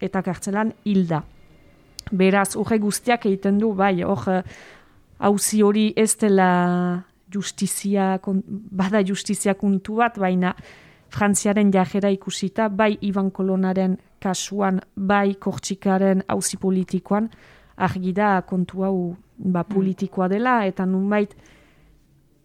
eta 0.00 0.22
kartzelan 0.22 0.72
hilda. 0.84 1.22
Beraz, 2.10 2.56
urre 2.56 2.78
guztiak 2.80 3.26
egiten 3.28 3.58
du, 3.60 3.72
bai, 3.76 4.02
hor, 4.02 4.42
hauzi 5.18 5.62
hori 5.62 5.92
ez 5.96 6.14
dela 6.16 6.50
justizia, 7.32 8.18
bada 8.70 9.02
justizia 9.04 9.54
kontu 9.54 9.98
bat, 10.00 10.18
baina 10.18 10.54
frantziaren 11.12 11.72
jajera 11.72 12.10
ikusita, 12.12 12.68
bai 12.68 12.96
Iban 13.02 13.30
Kolonaren 13.30 13.96
kasuan, 14.20 14.80
bai 14.94 15.34
Kortxikaren 15.40 16.22
hauzi 16.28 16.56
politikoan, 16.60 17.28
argi 17.76 18.12
da 18.12 18.42
kontu 18.42 18.84
hau 18.84 18.98
ba, 19.38 19.62
hmm. 19.62 19.74
politikoa 19.74 20.28
dela, 20.28 20.58
eta 20.66 20.86
nunbait, 20.86 21.34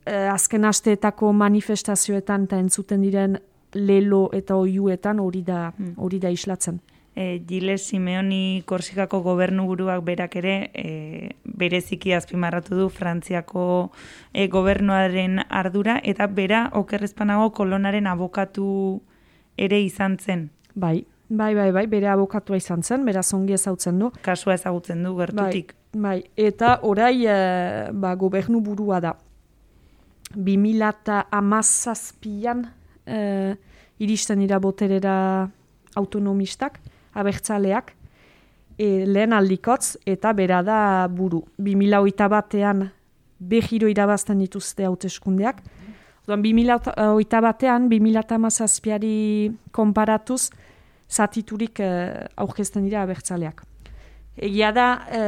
eh, 0.05 0.29
azken 0.31 0.65
asteetako 0.65 1.33
manifestazioetan 1.33 2.47
eta 2.49 2.59
entzuten 2.59 3.01
diren 3.01 3.37
lelo 3.73 4.27
eta 4.33 4.55
oiuetan 4.55 5.19
hori 5.19 5.41
da, 5.41 5.69
hmm. 5.71 5.95
hori 5.97 6.19
da 6.19 6.29
islatzen 6.29 6.81
e, 7.15 7.39
Gile 7.47 7.77
Simeoni 7.77 8.63
Korsikako 8.65 9.21
gobernu 9.21 9.65
buruak 9.67 10.03
berak 10.03 10.35
ere 10.35 10.55
e, 10.73 11.35
bereziki 11.43 12.13
azpimarratu 12.13 12.75
du 12.77 12.89
Frantziako 12.89 13.91
e, 14.33 14.47
gobernuaren 14.47 15.41
ardura 15.49 15.99
eta 16.03 16.27
bera 16.27 16.69
okerrezpanago 16.73 17.51
kolonaren 17.53 18.07
abokatu 18.07 19.01
ere 19.57 19.81
izan 19.81 20.17
zen. 20.17 20.49
Bai, 20.73 21.05
bai, 21.29 21.53
bai, 21.55 21.71
bai, 21.71 21.85
bere 21.87 22.09
abokatua 22.09 22.57
izan 22.57 22.81
zen, 22.83 23.05
bera 23.05 23.23
zongi 23.23 23.53
ezautzen 23.53 23.99
du. 23.99 24.11
Kasua 24.21 24.55
ezagutzen 24.57 25.03
du 25.03 25.15
gertutik. 25.17 25.75
Bai, 25.93 26.01
bai. 26.01 26.47
eta 26.49 26.79
orai 26.81 27.25
e, 27.27 27.37
ba, 27.93 28.15
gobernu 28.15 28.61
burua 28.61 28.99
da. 29.03 29.17
2000 30.33 30.87
eta 30.89 31.27
amazazpian 31.29 32.65
e, 33.05 33.53
iristen 34.01 34.41
ira 34.41 34.57
boterera 34.57 35.13
autonomistak, 35.95 36.79
abertzaleak, 37.13 37.93
e, 38.77 39.05
lehen 39.05 39.33
aldikotz 39.33 39.97
eta 40.05 40.33
bera 40.33 40.61
da 40.65 41.07
buru. 41.07 41.43
2008 41.57 42.29
batean 42.29 42.87
behiro 43.39 43.89
irabazten 43.91 44.39
dituzte 44.39 44.85
hauteskundeak. 44.87 45.61
Oduan, 46.23 46.43
2008 46.45 47.41
batean, 47.43 47.89
2008 47.91 49.67
konparatuz, 49.75 50.49
zatiturik 51.09 51.79
e, 51.83 51.89
aurkezten 52.39 52.85
dira 52.87 53.03
abertzaleak. 53.03 53.65
Egia 54.37 54.71
da, 54.73 54.87
e, 55.11 55.23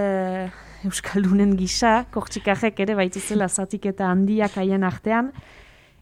Euskaldunen 0.86 1.56
gisa, 1.58 2.06
kortxikarrek 2.14 2.80
ere 2.84 2.96
baituzela 2.98 3.48
zatik 3.50 3.88
eta 3.90 4.08
handiak 4.12 4.58
haien 4.62 4.86
artean, 4.86 5.32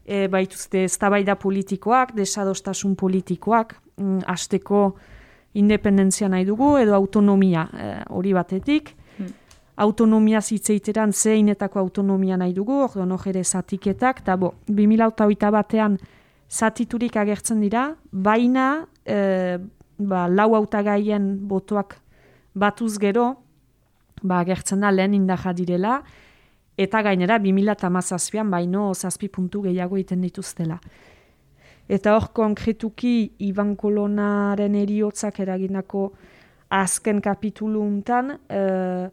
e, 0.06 0.28
baituzte 0.28 0.84
eztabaida 0.90 1.36
politikoak, 1.40 2.14
desadostasun 2.18 2.96
politikoak, 3.00 3.78
mm, 3.98 4.26
asteko 4.28 4.84
independentzia 5.54 6.30
nahi 6.30 6.46
dugu 6.46 6.78
edo 6.78 6.96
autonomia 6.96 7.68
eh, 7.74 8.02
hori 8.10 8.34
batetik. 8.34 8.96
Hmm. 9.18 9.32
Autonomia 9.86 10.42
zitzeiteran 10.42 11.14
zeinetako 11.14 11.80
autonomia 11.80 12.38
nahi 12.38 12.54
dugu, 12.54 12.84
ordo 12.84 13.06
no 13.06 13.20
ere 13.26 13.44
zatiketak, 13.44 14.20
eta 14.22 14.36
bo, 14.38 14.54
2008 14.68 15.52
batean 15.52 15.98
zatiturik 16.50 17.16
agertzen 17.18 17.62
dira, 17.62 17.96
baina 18.12 18.86
e, 19.06 19.58
ba, 19.98 20.28
lau 20.30 20.54
autagaien 20.56 21.26
botoak 21.50 21.96
batuz 22.54 23.00
gero, 23.02 23.32
ba, 24.22 24.44
gertzen 24.46 24.86
da 24.86 24.92
lehen 24.92 25.16
indaja 25.18 25.54
direla, 25.54 26.02
eta 26.78 27.02
gainera 27.02 27.40
2008an 27.42 28.50
baino 28.50 28.94
zazpi 28.94 29.30
puntu 29.30 29.64
gehiago 29.66 29.98
iten 29.98 30.22
dituztela. 30.22 30.80
Eta 31.94 32.16
hor 32.18 32.32
konkretuki 32.34 33.34
Iban 33.46 33.76
Kolonaren 33.78 34.76
eriotzak 34.80 35.40
eraginako 35.44 36.08
azken 36.74 37.20
kapitulu 37.22 37.84
untan, 37.86 38.38
uh, 38.50 39.10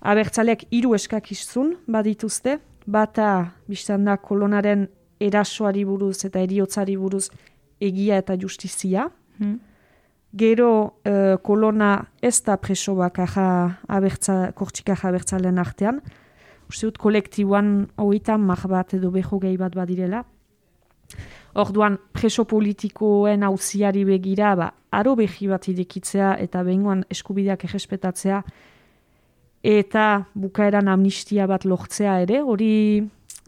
abertzaleak 0.00 0.66
hiru 0.72 0.92
eskakizun 0.98 1.74
badituzte, 1.88 2.58
bata 2.86 3.30
biztan 3.68 4.04
da 4.08 4.16
kolonaren 4.20 4.86
erasoari 5.20 5.84
buruz 5.84 6.24
eta 6.26 6.40
eriotzari 6.40 6.96
buruz 7.00 7.28
egia 7.80 8.18
eta 8.20 8.36
justizia. 8.40 9.08
Hmm. 9.38 9.58
Gero 10.36 10.70
uh, 11.08 11.36
kolona 11.42 11.92
ez 12.22 12.36
da 12.46 12.56
preso 12.60 12.94
bakarra 12.98 13.46
abertza, 13.88 14.52
kortxikaja 14.56 15.08
abertzalean 15.08 15.58
artean. 15.58 16.02
Uste 16.70 16.86
dut 16.86 17.00
kolektiboan 17.02 17.88
hoitan 17.98 18.44
mar 18.46 18.60
bat 18.68 18.94
edo 18.94 19.10
beho 19.10 19.40
gehi 19.42 19.56
bat 19.58 19.74
badirela. 19.74 20.22
Orduan 21.58 21.96
preso 22.14 22.44
politikoen 22.46 23.42
hauziari 23.42 24.04
begira, 24.06 24.54
ba, 24.54 24.68
aro 24.94 25.16
behi 25.18 25.48
bat 25.50 25.66
idekitzea 25.68 26.36
eta 26.38 26.62
behingoan 26.62 27.02
eskubideak 27.10 27.64
errespetatzea 27.66 28.42
eta 29.66 30.04
bukaeran 30.34 30.88
amnistia 30.88 31.46
bat 31.50 31.66
lortzea 31.66 32.20
ere, 32.22 32.40
hori 32.40 33.02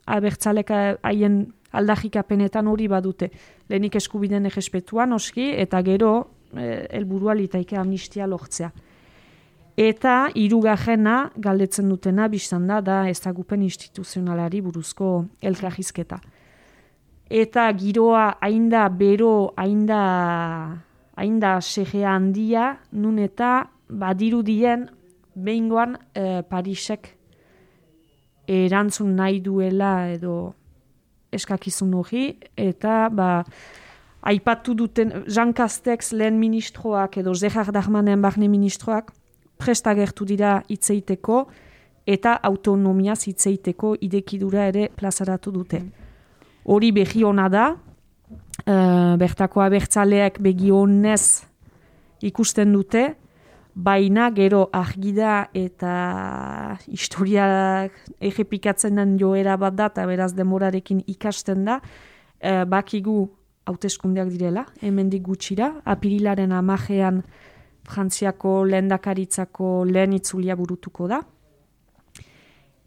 abertzaleka 0.07 0.99
haien 1.03 1.47
aldajikapenetan 1.73 2.67
hori 2.69 2.89
badute. 2.91 3.31
Lehenik 3.71 3.97
eskubideen 3.97 4.51
errespetuan 4.51 5.15
oski 5.17 5.53
eta 5.57 5.81
gero 5.87 6.13
e, 6.53 6.87
elburua 6.99 7.35
litaike 7.39 7.79
amnistia 7.79 8.27
lortzea. 8.27 8.73
Eta 9.79 10.29
hirugarrena 10.37 11.31
galdetzen 11.41 11.89
dutena 11.89 12.27
biztan 12.29 12.67
da 12.67 12.83
da 12.85 13.07
ezagupen 13.09 13.63
instituzionalari 13.63 14.61
buruzko 14.61 15.15
elkarrizketa 15.41 16.21
eta 17.33 17.73
giroa 17.73 18.37
ainda 18.45 18.89
bero, 18.89 19.55
ainda, 19.57 20.85
ainda 21.17 21.61
segea 21.61 22.13
handia, 22.13 22.77
nun 22.93 23.19
eta 23.19 23.71
badirudien 23.89 24.91
behingoan 25.35 25.97
e, 26.13 26.43
Parisek 26.45 27.09
erantzun 28.47 29.15
nahi 29.17 29.41
duela 29.41 30.11
edo 30.13 30.53
eskakizun 31.33 31.95
hori, 31.97 32.27
eta 32.53 33.09
ba, 33.09 33.31
aipatu 34.29 34.77
duten 34.77 35.25
Jean 35.25 35.55
Castex 35.57 36.13
lehen 36.13 36.37
ministroak 36.37 37.17
edo 37.25 37.33
Zehar 37.33 37.73
Darmanen 37.73 38.21
barne 38.21 38.51
ministroak 38.53 39.09
prestagertu 39.57 40.29
dira 40.29 40.59
hitzeiteko 40.69 41.47
eta 42.05 42.37
autonomiaz 42.45 43.23
hitzeiteko 43.31 43.97
idekidura 44.05 44.69
ere 44.69 44.91
plazaratu 44.93 45.57
dute. 45.57 45.81
Mm 45.81 46.02
hori 46.65 46.93
behi 46.93 47.25
hona 47.25 47.49
da, 47.53 47.67
uh, 48.67 49.15
bertako 49.19 49.63
abertzaleak 49.65 50.39
begi 50.43 50.71
honez 50.71 51.43
ikusten 52.23 52.73
dute, 52.73 53.15
baina 53.75 54.29
gero 54.37 54.67
argida 54.77 55.47
eta 55.57 55.93
historiak 56.87 57.95
egepikatzen 58.21 59.01
den 59.01 59.17
joera 59.19 59.57
bat 59.57 59.75
da, 59.75 59.89
eta 59.89 60.07
beraz 60.07 60.33
demorarekin 60.37 61.03
ikasten 61.09 61.65
da, 61.65 61.81
uh, 61.81 62.65
bakigu 62.69 63.25
hauteskundeak 63.67 64.29
direla, 64.33 64.67
hemendik 64.83 65.23
gutxira, 65.23 65.77
apirilaren 65.85 66.53
amajean 66.53 67.23
Frantziako 67.83 68.61
lehendakaritzako 68.71 69.69
lehen 69.89 70.13
itzulia 70.15 70.55
burutuko 70.55 71.09
da, 71.11 71.19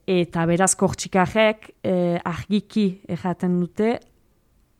eta 0.08 0.46
beraz 0.46 0.74
kortxikarrek 0.78 1.70
eh, 1.84 2.20
argiki 2.24 3.02
erraten 3.10 3.60
dute, 3.60 3.98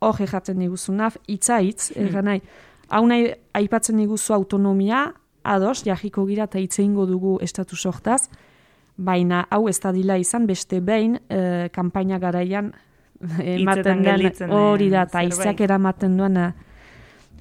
hor 0.06 0.22
erraten 0.22 0.60
diguzunaf, 0.62 1.18
itza 1.28 1.60
hitz, 1.64 1.92
hmm. 1.92 2.08
erra 2.08 2.26
nahi, 2.26 2.42
hau 2.94 3.06
nahi 3.10 3.32
aipatzen 3.58 3.98
diguzu 4.02 4.36
autonomia, 4.36 5.08
ados, 5.46 5.84
jahiko 5.86 6.26
gira 6.26 6.46
eta 6.50 6.60
hitze 6.60 6.84
dugu 6.86 7.38
estatu 7.42 7.76
sortaz, 7.76 8.30
baina 8.98 9.46
hau 9.50 9.68
ez 9.68 9.80
da 9.80 9.92
dila 9.92 10.18
izan, 10.18 10.46
beste 10.48 10.80
behin, 10.82 11.20
eh, 11.30 11.70
kampaina 11.74 12.20
garaian, 12.20 12.72
ematen 13.40 14.04
den, 14.04 14.52
hori 14.52 14.90
da, 14.90 15.04
eta 15.04 15.24
izak 15.24 15.62
eramaten 15.62 16.18
duen, 16.18 16.38
eh, 16.38 16.52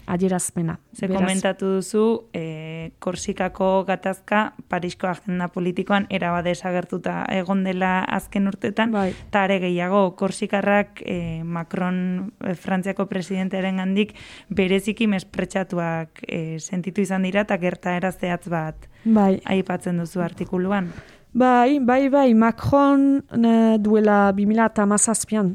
adierazpena. 0.07 0.79
Ze 0.93 1.09
komentatu 1.09 1.67
duzu, 1.77 2.29
e, 2.33 2.93
Korsikako 2.99 3.85
gatazka, 3.89 4.55
Parisko 4.69 5.09
agenda 5.09 5.49
politikoan, 5.49 6.07
erabade 6.11 6.53
esagertuta 6.55 7.25
egon 7.33 7.65
dela 7.65 7.99
azken 8.05 8.49
urtetan, 8.49 8.93
bai. 8.93 9.11
eta 9.13 9.45
are 9.45 9.59
gehiago, 9.63 10.15
Korsikarrak 10.17 11.03
e, 11.05 11.43
Macron, 11.45 12.33
e, 12.45 12.55
Frantziako 12.55 13.07
presidentearen 13.11 13.81
gandik, 13.83 14.15
bereziki 14.49 15.07
mespretsatuak 15.07 16.25
e, 16.29 16.59
sentitu 16.61 17.01
izan 17.05 17.25
dira, 17.25 17.47
eta 17.49 17.59
gerta 17.59 17.97
erazeatz 17.97 18.49
bat 18.49 18.89
bai. 19.05 19.41
aipatzen 19.45 19.99
duzu 19.99 20.21
artikuluan. 20.21 20.93
Bai, 21.35 21.81
bai, 21.83 22.09
bai, 22.09 22.29
Macron 22.35 23.25
ne, 23.37 23.79
duela 23.83 24.31
2008an, 24.37 25.49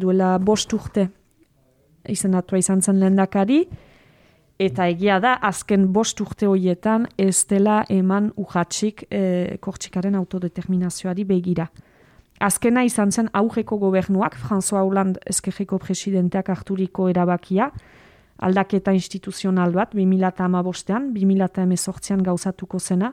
duela 0.00 0.38
bost 0.38 0.72
urte, 0.72 1.10
izenatua 2.08 2.62
izan 2.62 2.80
zen 2.80 3.02
lehendakari, 3.02 3.66
Eta 4.56 4.86
egia 4.88 5.18
da, 5.20 5.34
azken 5.44 5.90
bost 5.92 6.20
urte 6.24 6.46
horietan 6.48 7.04
ez 7.20 7.44
dela 7.44 7.82
eman 7.92 8.30
uhatxik 8.40 9.02
e, 9.10 9.58
kortxikaren 9.60 10.16
autodeterminazioari 10.16 11.26
begira. 11.28 11.66
Azkena 12.40 12.84
izan 12.84 13.12
zen 13.12 13.28
aurreko 13.36 13.76
gobernuak, 13.80 14.36
François 14.36 14.80
Hollande 14.84 15.20
ezkerreko 15.28 15.76
presidenteak 15.80 16.48
harturiko 16.52 17.10
erabakia, 17.12 17.68
aldaketa 18.48 18.92
instituzional 18.96 19.72
bat, 19.76 19.92
2008an, 19.96 21.12
2008an 21.12 22.24
gauzatuko 22.24 22.80
zena, 22.80 23.12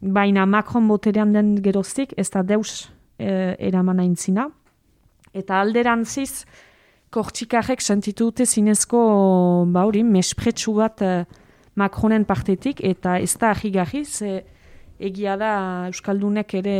baina 0.00 0.44
Macron 0.46 0.88
boterean 0.88 1.32
den 1.32 1.54
geroztik, 1.64 2.12
ez 2.16 2.28
da 2.30 2.42
deus 2.44 2.90
e, 3.18 3.56
eraman 3.58 4.00
aintzina. 4.04 4.50
Eta 5.36 5.60
alderantziz, 5.60 6.44
kortxikarrek 7.16 7.80
sentitu 7.80 8.28
dute 8.28 8.44
zinezko 8.44 9.00
ba 9.72 9.86
hori, 9.88 10.04
mespretsu 10.04 10.76
bat 10.76 11.02
uh, 11.04 11.24
Macronen 11.76 12.24
partetik, 12.24 12.80
eta 12.80 13.18
ez 13.20 13.34
da 13.36 13.50
ahigarri, 13.52 14.04
ze 14.04 14.44
egia 14.96 15.34
da 15.36 15.50
Euskaldunek 15.90 16.54
ere 16.56 16.78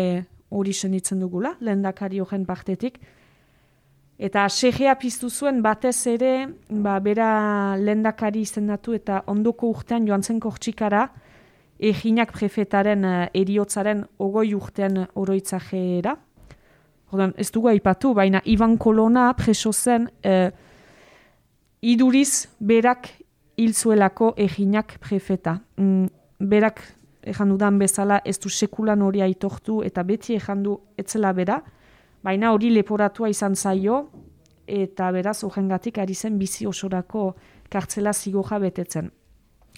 hori 0.49 0.73
senditzen 0.73 1.21
dugula, 1.21 1.53
lehendakari 1.61 2.23
horren 2.25 2.47
partetik. 2.49 2.97
Eta 4.17 4.47
segea 4.49 4.95
piztu 4.97 5.29
zuen 5.29 5.61
batez 5.61 6.07
ere, 6.09 6.49
ba, 6.71 6.97
bera 7.05 7.77
lehendakari 7.77 8.47
izendatu 8.49 8.97
eta 8.97 9.21
ondoko 9.29 9.69
urtean 9.75 10.09
joan 10.09 10.25
zen 10.25 10.41
kortxikara, 10.41 11.11
eginak 11.77 12.33
prefetaren 12.33 13.05
uh, 13.05 13.17
eriotzaren 13.37 14.07
ogoi 14.25 14.55
urtean 14.57 15.03
oroitzajera, 15.13 16.17
Ordan, 17.13 17.33
ez 17.39 17.51
dugu 17.55 17.69
aipatu, 17.71 18.13
baina 18.15 18.41
Ivan 18.45 18.77
Kolona 18.79 19.29
preso 19.39 19.73
zen 19.73 20.09
eh, 20.23 20.51
iduriz 21.83 22.49
berak 22.59 23.09
hilzuelako 23.57 24.33
eginak 24.37 24.99
prefeta. 25.01 25.61
Mm, 25.79 26.07
berak 26.41 26.83
ejan 27.27 27.51
dudan 27.51 27.79
bezala 27.79 28.21
ez 28.25 28.39
du 28.39 28.51
sekulan 28.51 29.03
hori 29.03 29.23
aitortu 29.23 29.81
eta 29.87 30.03
beti 30.03 30.35
ejan 30.35 30.63
du 30.63 30.77
etzela 30.99 31.33
bera, 31.33 31.61
baina 32.23 32.53
hori 32.53 32.71
leporatua 32.75 33.31
izan 33.31 33.55
zaio 33.55 34.07
eta 34.67 35.11
beraz 35.15 35.43
horrengatik 35.45 35.99
ari 35.99 36.15
zen 36.15 36.39
bizi 36.39 36.67
osorako 36.67 37.35
kartzela 37.71 38.13
zigoja 38.13 38.59
betetzen. 38.59 39.11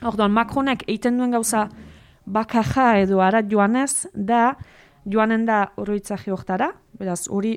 Ordan, 0.07 0.33
Macronek 0.33 0.85
eiten 0.89 1.19
duen 1.19 1.33
gauza 1.35 1.69
bakaja 2.27 2.99
edo 3.03 3.21
arat 3.25 3.49
joanez 3.51 4.07
da 4.15 4.55
joanen 5.09 5.47
da 5.47 5.73
oroitza 5.77 6.17
geoktara, 6.21 6.73
beraz, 6.99 7.27
hori, 7.29 7.57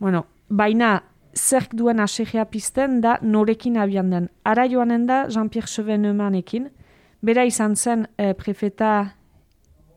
bueno, 0.00 0.24
baina 0.48 1.02
zerk 1.34 1.74
duen 1.76 2.00
asegea 2.00 2.44
pizten 2.50 3.00
da 3.00 3.18
norekin 3.22 3.76
abian 3.78 4.10
den. 4.10 4.28
Ara 4.44 4.66
joanen 4.66 5.06
da 5.06 5.26
Jean-Pierre 5.28 5.68
Chevènemanekin, 5.68 6.68
bera 7.22 7.44
izan 7.44 7.76
zen 7.76 8.06
eh, 8.16 8.32
prefeta 8.34 9.10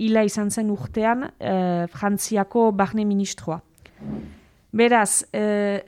ila 0.01 0.23
izan 0.25 0.49
zen 0.49 0.69
urtean 0.73 1.27
eh, 1.39 1.87
Frantziako 1.91 2.71
barne 2.71 3.05
ministroa. 3.05 3.59
Beraz, 4.71 5.23
eh, 5.33 5.81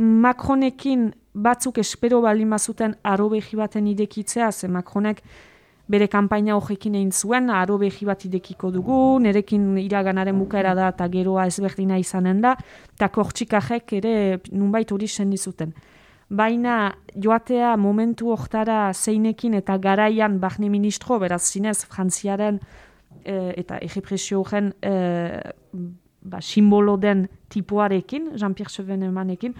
Macronekin 0.00 1.10
batzuk 1.34 1.78
espero 1.78 2.20
bali 2.24 2.44
mazuten 2.44 2.94
arobehi 3.04 3.56
baten 3.56 3.86
idekitzea, 3.86 4.50
ze 4.52 4.68
Macronek 4.68 5.20
bere 5.90 6.06
kanpaina 6.08 6.54
horrekin 6.54 6.94
egin 6.94 7.10
zuen, 7.10 7.50
aro 7.50 7.78
behi 7.80 8.06
bat 8.06 8.24
idekiko 8.24 8.70
dugu, 8.70 9.18
nerekin 9.22 9.76
iraganaren 9.82 10.38
bukaera 10.38 10.74
da 10.78 10.90
eta 10.94 11.08
geroa 11.10 11.46
ezberdina 11.50 11.98
izanen 11.98 12.42
da, 12.44 12.54
eta 12.94 13.08
kortxikajek 13.08 13.96
ere 13.98 14.14
nunbait 14.52 14.92
hori 14.92 15.08
sendi 15.08 15.38
zuten. 15.38 15.74
baina 16.30 16.94
joatea 17.18 17.76
momentu 17.76 18.28
oktara 18.30 18.92
zeinekin 18.94 19.54
eta 19.58 19.76
garaian 19.78 20.38
bahne 20.38 20.68
ministro, 20.70 21.18
beraz 21.18 21.42
zinez, 21.42 21.80
frantziaren 21.90 22.60
e, 23.24 23.34
eta 23.56 23.80
egipresio 23.82 24.44
gen 24.46 24.70
e, 24.80 24.92
ba, 26.22 26.40
simbolo 26.40 26.96
den 26.96 27.26
tipuarekin, 27.48 28.30
Jean-Pierre 28.36 28.70
Chevènemanekin, 28.70 29.56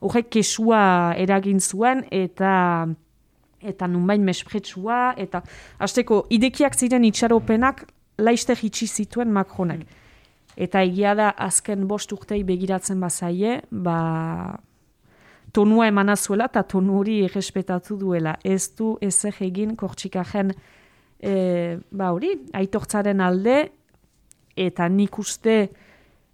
horrek 0.00 0.30
kesua 0.32 1.14
eragin 1.20 1.60
zuen 1.60 2.06
eta 2.10 2.88
eta 3.60 3.86
nunbain 3.88 4.24
mespretsua, 4.24 5.14
eta 5.16 5.42
hasteko 5.78 6.24
idekiak 6.30 6.74
ziren 6.74 7.04
itxaropenak 7.04 7.84
laiste 8.18 8.56
hitsi 8.56 8.86
zituen 8.86 9.32
Macronek. 9.32 9.86
Eta 10.56 10.82
egia 10.82 11.14
da 11.14 11.30
azken 11.38 11.86
bost 11.88 12.12
urtei 12.12 12.42
begiratzen 12.44 13.00
bazaie, 13.00 13.60
ba, 13.70 14.58
tonua 15.52 15.88
emana 15.88 16.16
zuela 16.16 16.48
eta 16.50 16.62
tonu 16.62 16.98
hori 17.00 17.20
errespetatu 17.26 17.96
duela. 17.98 18.36
Ez 18.44 18.70
du 18.76 18.96
ezer 19.02 19.36
egin 19.46 19.76
kortxikajen 19.76 20.52
e, 21.20 21.78
ba 21.90 22.10
hori, 22.14 22.34
aitortzaren 22.56 23.20
alde 23.20 23.58
eta 24.56 24.88
nik 24.88 25.18
uste 25.18 25.56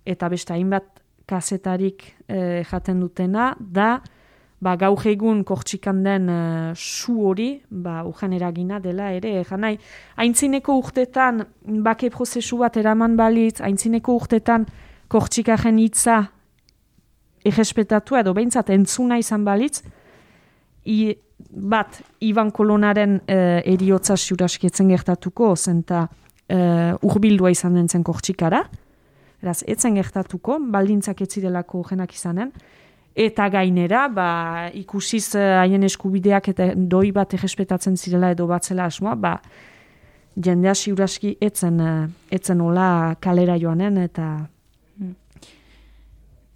eta 0.07 0.29
beste 0.33 0.55
hainbat 0.55 1.03
kasetarik 1.27 2.05
e, 2.29 2.63
jaten 2.69 3.01
dutena 3.03 3.55
da 3.59 3.97
ba, 4.67 4.75
gaur 4.81 5.05
egun 5.07 5.45
kortxikan 5.47 6.03
den 6.05 6.31
e, 6.33 6.39
su 6.75 7.15
hori 7.29 7.51
ba, 7.71 8.01
ujan 8.09 8.35
eragina 8.35 8.81
dela 8.83 9.13
ere. 9.15 9.37
Egan 9.45 9.63
nahi, 9.63 9.79
haintzineko 10.19 10.75
urtetan 10.83 11.45
bake 11.87 12.11
prozesu 12.15 12.59
bat 12.65 12.79
eraman 12.81 13.15
balitz, 13.19 13.61
haintzineko 13.63 14.17
urtetan 14.23 14.67
kortxikajen 15.13 15.79
hitza 15.85 16.25
errespetatu 17.47 18.19
edo 18.19 18.35
behintzat 18.35 18.73
entzuna 18.75 19.21
izan 19.23 19.45
balitz, 19.47 19.85
i, 20.87 21.15
bat, 21.47 22.01
Iban 22.25 22.51
Kolonaren 22.55 23.21
uh, 23.21 23.61
eriotza 23.67 24.17
siuraskietzen 24.19 24.89
gertatuko, 24.91 25.53
zenta 25.57 26.07
uh, 26.07 27.07
urbildua 27.07 27.53
izan 27.55 27.77
den 27.79 27.91
zen 27.91 28.05
kortxikara, 28.07 28.65
eraz, 29.45 29.61
etzen 29.69 29.99
gertatuko, 29.99 30.59
baldintzak 30.73 31.23
etzidelako 31.27 31.85
jenak 31.91 32.15
izanen, 32.17 32.51
eta 33.17 33.49
gainera, 33.49 34.07
ba, 34.13 34.29
ikusiz 34.77 35.31
uh, 35.35 35.63
haien 35.63 35.87
eskubideak 35.89 36.51
eta 36.53 36.73
doi 36.77 37.11
bat 37.17 37.33
errespetatzen 37.35 37.97
zirela 37.97 38.35
edo 38.35 38.47
batzela 38.51 38.91
asmoa, 38.91 39.15
ba, 39.17 39.39
jendea 40.37 40.75
siuraski 40.77 41.37
etzen, 41.41 41.81
etzen 42.31 42.61
ola 42.61 43.17
kalera 43.21 43.57
joanen, 43.59 43.97
eta 44.05 44.29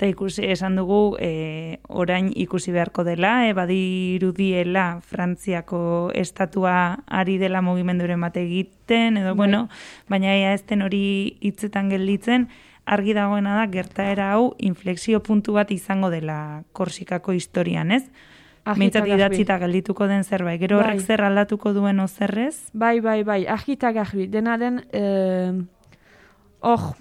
Eta 0.01 0.09
ikusi 0.09 0.47
esan 0.49 0.79
dugu 0.79 1.19
e, 1.21 1.77
orain 1.93 2.31
ikusi 2.33 2.73
beharko 2.73 3.03
dela, 3.05 3.43
e, 3.45 3.51
badirudiela 3.53 5.03
Frantziako 5.05 5.81
estatua 6.17 7.03
ari 7.05 7.35
dela 7.37 7.61
mugimenduren 7.61 8.25
bate 8.25 8.41
egiten, 8.47 9.19
edo 9.21 9.35
bai. 9.35 9.37
bueno, 9.43 9.61
baina 10.09 10.33
ea 10.33 10.55
ez 10.57 10.63
den 10.65 10.87
hori 10.87 11.37
hitzetan 11.45 11.93
gelditzen, 11.93 12.49
argi 12.91 13.15
dagoena 13.15 13.57
da 13.61 13.67
gertaera 13.71 14.33
hau 14.35 14.51
inflexio 14.59 15.21
puntu 15.23 15.55
bat 15.55 15.71
izango 15.71 16.11
dela 16.11 16.65
Korsikako 16.73 17.33
historian, 17.37 17.93
ez? 17.95 18.05
Mintzat 18.77 19.07
idatzita 19.09 19.57
geldituko 19.63 20.07
den 20.07 20.23
zerbait. 20.23 20.61
Gero 20.61 20.79
horrek 20.79 21.01
bai. 21.01 21.07
zer 21.07 21.23
aldatuko 21.25 21.73
duen 21.75 22.03
ozerrez? 22.03 22.69
Bai, 22.75 23.01
bai, 23.01 23.23
bai. 23.25 23.41
Agita 23.49 23.91
garbi. 23.97 24.27
Dena 24.31 24.59
den, 24.61 24.83
eh, 24.93 25.55
oh, 26.61 26.93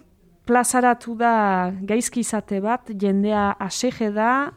plazaratu 0.49 1.13
da 1.19 1.69
gaizki 1.85 2.23
izate 2.25 2.61
bat, 2.63 2.89
jendea 2.89 3.51
asege 3.61 4.09
da, 4.15 4.51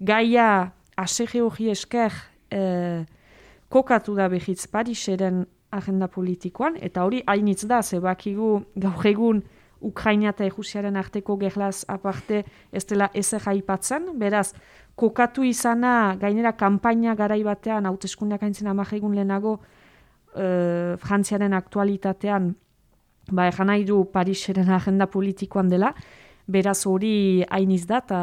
gaia 0.00 0.72
asege 1.00 1.40
hori 1.42 1.70
esker 1.72 2.12
e, 2.52 2.60
kokatu 3.72 4.14
da 4.18 4.28
behitz 4.28 4.66
Pariseren 4.70 5.44
agenda 5.74 6.08
politikoan, 6.12 6.76
eta 6.76 7.06
hori 7.06 7.22
hainitz 7.26 7.64
da, 7.70 7.80
zebakigu 7.82 8.50
gaur 8.84 9.08
egun 9.10 9.42
Ukraina 9.84 10.32
eta 10.32 10.46
Ejusiaren 10.48 10.96
arteko 10.96 11.36
gerlaz 11.36 11.84
aparte 11.88 12.44
ez 12.72 12.84
dela 12.88 13.10
ezer 13.14 13.42
jaipatzen, 13.44 14.10
beraz, 14.18 14.52
kokatu 14.96 15.44
izana 15.44 16.16
gainera 16.20 16.54
kanpaina 16.56 17.14
garai 17.18 17.42
batean, 17.44 17.86
hauteskundeak 17.86 18.42
aintzen 18.46 18.70
amajegun 18.70 19.14
lehenago, 19.14 19.58
e, 20.34 20.96
Frantziaren 21.02 21.52
aktualitatean 21.52 22.54
ba, 23.30 23.48
egan 23.48 23.70
nahi 23.70 23.84
du 23.84 24.04
Pariseren 24.12 24.70
agenda 24.70 25.06
politikoan 25.10 25.70
dela, 25.70 25.92
beraz 26.46 26.84
hori 26.86 27.44
hainiz 27.50 27.84
da, 27.88 28.02
eta 28.04 28.20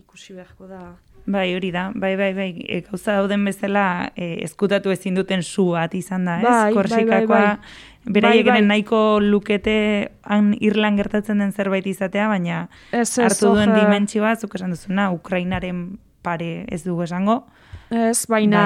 ikusi 0.00 0.36
beharko 0.36 0.68
da. 0.70 0.82
Bai, 1.28 1.50
hori 1.54 1.68
da, 1.74 1.90
bai, 1.94 2.14
bai, 2.16 2.32
bai, 2.32 2.48
e, 2.64 2.80
gauza 2.86 3.18
dauden 3.18 3.44
bezala 3.44 4.12
e, 4.16 4.38
eskutatu 4.46 4.92
ezin 4.94 5.18
duten 5.18 5.42
zu 5.42 5.66
bat 5.74 5.92
izan 5.94 6.24
da, 6.24 6.38
ez? 6.38 6.46
Bai, 6.46 6.72
Korsikakoa, 6.72 7.26
bai, 7.26 7.58
bai, 8.06 8.22
bai. 8.22 8.22
bai, 8.22 8.42
bai. 8.46 8.62
nahiko 8.64 9.00
lukete 9.20 9.76
han 10.24 10.54
Irlan 10.64 10.96
gertatzen 10.96 11.44
den 11.44 11.52
zerbait 11.52 11.86
izatea, 11.86 12.30
baina 12.32 12.62
ez, 12.92 13.10
ez, 13.10 13.26
hartu 13.26 13.52
duen 13.52 13.74
dimentsioa, 13.76 14.36
zuk 14.40 14.56
esan 14.56 14.72
duzuna, 14.72 15.10
Ukrainaren 15.12 15.98
pare 16.24 16.64
ez 16.72 16.82
dugu 16.86 17.04
esango, 17.04 17.42
Ez, 17.88 18.26
baina 18.28 18.62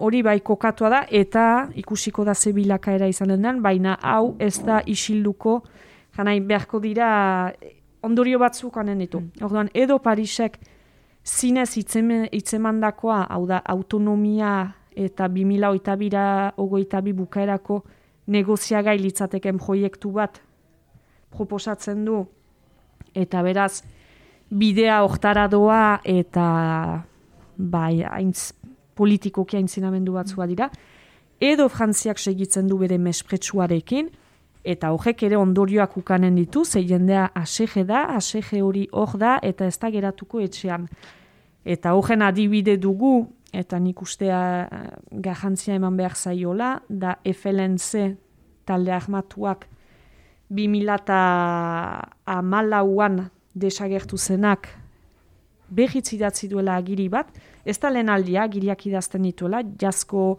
hori 0.00 0.22
bai 0.24 0.38
kokatua 0.40 0.88
da, 0.88 1.00
eta 1.12 1.44
ikusiko 1.76 2.24
da 2.24 2.32
zebilaka 2.32 2.94
era 2.96 3.08
izan 3.08 3.34
den, 3.34 3.60
baina 3.60 3.98
hau 4.00 4.34
ez 4.40 4.62
da 4.64 4.80
isilduko, 4.88 5.58
janai 6.16 6.38
beharko 6.40 6.80
dira 6.80 7.52
ondorio 8.02 8.40
batzuk 8.40 8.78
anen 8.80 9.02
ditu. 9.04 9.20
Mm. 9.20 9.44
Orduan, 9.44 9.68
edo 9.74 9.98
Parisek 10.02 10.56
zinez 11.24 11.76
itzemandakoa, 11.76 13.26
hau 13.30 13.46
da 13.46 13.62
autonomia 13.64 14.72
eta 14.96 15.28
2000 15.28 15.74
eta 15.76 15.96
bira 15.96 16.52
ogoita 16.56 17.00
bi 17.00 17.12
bukaerako 17.12 17.82
negoziagai 18.26 18.98
litzateken 18.98 19.58
proiektu 19.58 20.10
bat 20.12 20.40
proposatzen 21.32 22.04
du, 22.04 22.26
eta 23.14 23.42
beraz, 23.42 23.82
bidea 24.52 25.02
oktara 25.04 25.46
doa 25.48 26.00
eta 26.04 26.46
bai, 27.56 28.02
haintz 28.04 28.52
politikoki 28.94 29.56
aintzinamendu 29.56 30.12
batzua 30.12 30.46
dira, 30.46 30.68
edo 31.40 31.68
Frantziak 31.72 32.20
segitzen 32.20 32.68
du 32.68 32.76
bere 32.78 32.98
mespretsuarekin, 33.00 34.10
eta 34.64 34.92
horrek 34.94 35.24
ere 35.26 35.36
ondorioak 35.36 35.96
ukanen 35.98 36.36
ditu, 36.38 36.64
zei 36.64 36.84
jendea 36.88 37.28
asege 37.34 37.84
da, 37.84 38.04
asege 38.16 38.62
hori 38.62 38.86
hor 38.92 39.16
da, 39.18 39.38
eta 39.42 39.66
ez 39.66 39.78
da 39.78 39.90
geratuko 39.90 40.40
etxean. 40.40 40.86
Eta 41.64 41.94
horren 41.98 42.22
adibide 42.22 42.76
dugu, 42.78 43.26
eta 43.52 43.78
nik 43.78 44.02
ustea 44.02 44.40
eh, 44.64 44.82
garrantzia 45.12 45.76
eman 45.76 45.96
behar 45.98 46.16
zaiola, 46.16 46.76
da 46.88 47.16
FLNC 47.24 48.14
talde 48.66 48.94
armatuak 48.94 49.66
2000 50.52 51.18
amalauan 52.26 53.26
desagertu 53.54 54.18
zenak 54.18 54.68
behitz 55.72 56.12
idatzi 56.12 56.48
duela 56.48 56.76
agiri 56.76 57.08
bat, 57.08 57.30
ez 57.64 57.78
da 57.80 57.90
lehen 57.90 58.10
aldia, 58.12 58.44
giriak 58.52 58.86
idazten 58.86 59.24
dituela, 59.24 59.62
jasko 59.80 60.36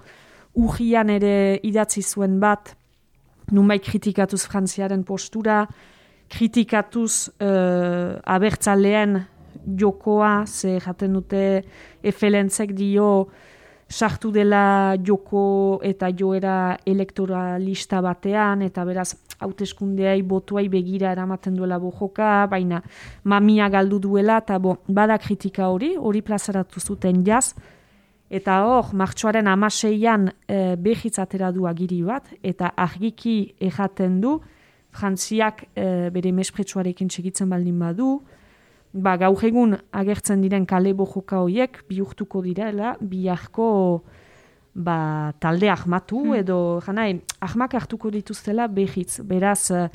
urgian 0.53 1.09
ere 1.09 1.59
idatzi 1.65 2.03
zuen 2.03 2.37
bat, 2.41 2.75
nunbai 3.51 3.79
kritikatuz 3.83 4.45
frantziaren 4.47 5.03
postura, 5.03 5.63
kritikatuz 6.29 7.29
uh, 7.29 8.19
abertzaleen 8.23 9.19
jokoa, 9.79 10.45
ze 10.47 10.79
jaten 10.79 11.13
dute 11.13 11.63
efelentzek 12.03 12.73
dio, 12.75 13.27
sartu 13.93 14.31
dela 14.33 14.95
joko 15.05 15.79
eta 15.85 16.09
joera 16.17 16.77
elektoralista 16.85 18.01
batean, 18.01 18.63
eta 18.65 18.85
beraz, 18.87 19.13
hauteskundeai 19.43 20.21
botuai 20.23 20.67
begira 20.71 21.11
eramaten 21.11 21.55
duela 21.57 21.77
bojoka, 21.79 22.47
baina 22.49 22.81
mamia 23.23 23.69
galdu 23.69 23.99
duela, 23.99 24.39
eta 24.41 24.57
bo, 24.59 24.77
bada 24.87 25.17
kritika 25.21 25.69
hori, 25.69 25.93
hori 25.99 26.23
plazaratu 26.25 26.79
zuten 26.79 27.23
jaz, 27.27 27.53
eta 28.33 28.63
hor, 28.65 28.93
martxoaren 28.97 29.47
amaseian 29.47 30.31
e, 30.49 30.75
behitzatera 30.81 31.51
du 31.53 31.67
agiri 31.69 32.01
bat, 32.07 32.31
eta 32.41 32.71
argiki 32.77 33.53
ejaten 33.61 34.19
du, 34.23 34.39
frantziak 34.93 35.67
e, 35.75 36.09
bere 36.13 36.31
mespretsuarekin 36.33 37.11
txegitzen 37.13 37.49
baldin 37.49 37.77
badu, 37.81 38.15
ba, 38.93 39.15
gaur 39.21 39.45
egun 39.45 39.77
agertzen 39.93 40.41
diren 40.41 40.65
kale 40.69 40.93
bojoka 40.97 41.41
horiek 41.45 41.81
bihurtuko 41.89 42.41
direla 42.45 42.95
biharko 43.01 43.69
ba, 44.73 45.33
talde 45.41 45.69
ahmatu 45.69 46.23
hmm. 46.23 46.41
edo 46.41 46.59
janai, 46.85 47.21
ahmak 47.41 47.77
hartuko 47.77 48.09
dituztela 48.13 48.67
behitz. 48.67 49.21
Beraz, 49.21 49.69
uh, 49.71 49.87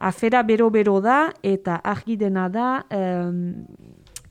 afera 0.00 0.42
bero-bero 0.42 0.98
da 1.04 1.30
eta 1.44 1.80
argi 1.84 2.16
dena 2.16 2.48
da 2.48 2.68
um, 2.88 3.66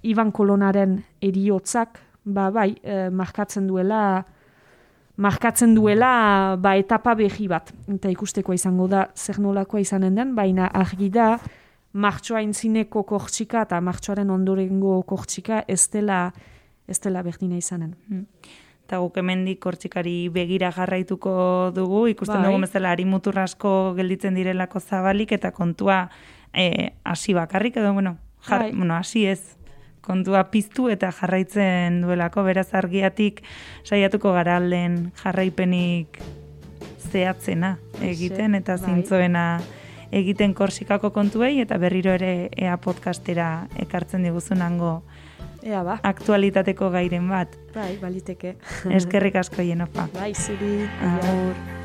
Iban 0.02 0.32
Kolonaren 0.32 0.98
eriotzak 1.22 2.00
ba, 2.34 2.50
bai, 2.52 2.74
uh, 2.84 3.08
markatzen 3.12 3.68
duela 3.68 4.26
markatzen 5.20 5.74
duela 5.76 6.56
ba, 6.62 6.76
etapa 6.80 7.16
behi 7.20 7.50
bat. 7.52 7.74
Eta 7.92 8.12
ikusteko 8.12 8.56
izango 8.56 8.88
da 8.88 9.10
zer 9.16 9.42
nolakoa 9.44 9.82
izanen 9.84 10.16
den, 10.16 10.36
baina 10.36 10.70
argi 10.74 11.10
da 11.12 11.34
martxoa 11.94 12.42
intzineko 12.46 13.04
kortxika 13.04 13.66
eta 13.66 13.82
martxoaren 13.82 14.30
ondorengo 14.30 15.02
kortxika 15.10 15.64
ez 15.68 15.90
dela 15.92 16.30
ez 16.90 16.98
dela 17.04 17.22
berdina 17.24 17.58
izanen. 17.58 17.94
Mm. 18.08 18.26
Eta 18.90 18.98
guk 19.04 19.20
hemendik 19.22 19.60
kortxikari 19.62 20.32
begira 20.34 20.72
jarraituko 20.74 21.32
dugu, 21.76 22.08
ikusten 22.10 22.42
Bai. 22.42 22.50
dugu 22.50 22.64
bezala 22.64 22.96
ari 22.96 23.06
muturrasko 23.06 23.94
gelditzen 24.00 24.34
direlako 24.34 24.80
zabalik, 24.82 25.36
eta 25.38 25.52
kontua 25.54 26.08
eh, 26.54 26.96
hasi 27.06 27.36
bakarrik 27.38 27.78
edo, 27.78 27.94
bueno, 27.94 28.18
jar, 28.48 28.64
Bai. 28.64 28.72
bueno, 28.74 28.96
hasi 28.96 29.28
ez, 29.30 29.59
kontua 30.02 30.44
piztu 30.52 30.90
eta 30.90 31.12
jarraitzen 31.12 32.02
duelako, 32.02 32.44
beraz 32.48 32.70
argiatik 32.74 33.42
saiatuko 33.84 34.34
gara 34.34 34.58
alden 34.58 35.12
jarraipenik 35.24 36.22
zehatzena 37.10 37.78
egiten, 38.02 38.56
eta 38.56 38.78
bai. 38.78 38.86
zintzoena 38.86 39.46
egiten 40.12 40.54
korsikako 40.54 41.12
kontuei, 41.14 41.60
eta 41.62 41.78
berriro 41.78 42.14
ere 42.18 42.50
ea 42.58 42.78
podcastera 42.78 43.68
ekartzen 43.78 44.24
diguzunango 44.24 45.02
Ea 45.64 45.82
ba, 45.84 45.98
aktualitateko 46.08 46.90
gairen 46.94 47.28
bat. 47.30 47.58
bai, 47.76 47.98
baliteke. 48.02 48.56
Eskerrik 48.96 49.36
asko 49.36 49.66
jenofa. 49.66 50.08
Bai, 50.16 50.32
zuri. 50.34 50.88
Agur. 51.04 51.79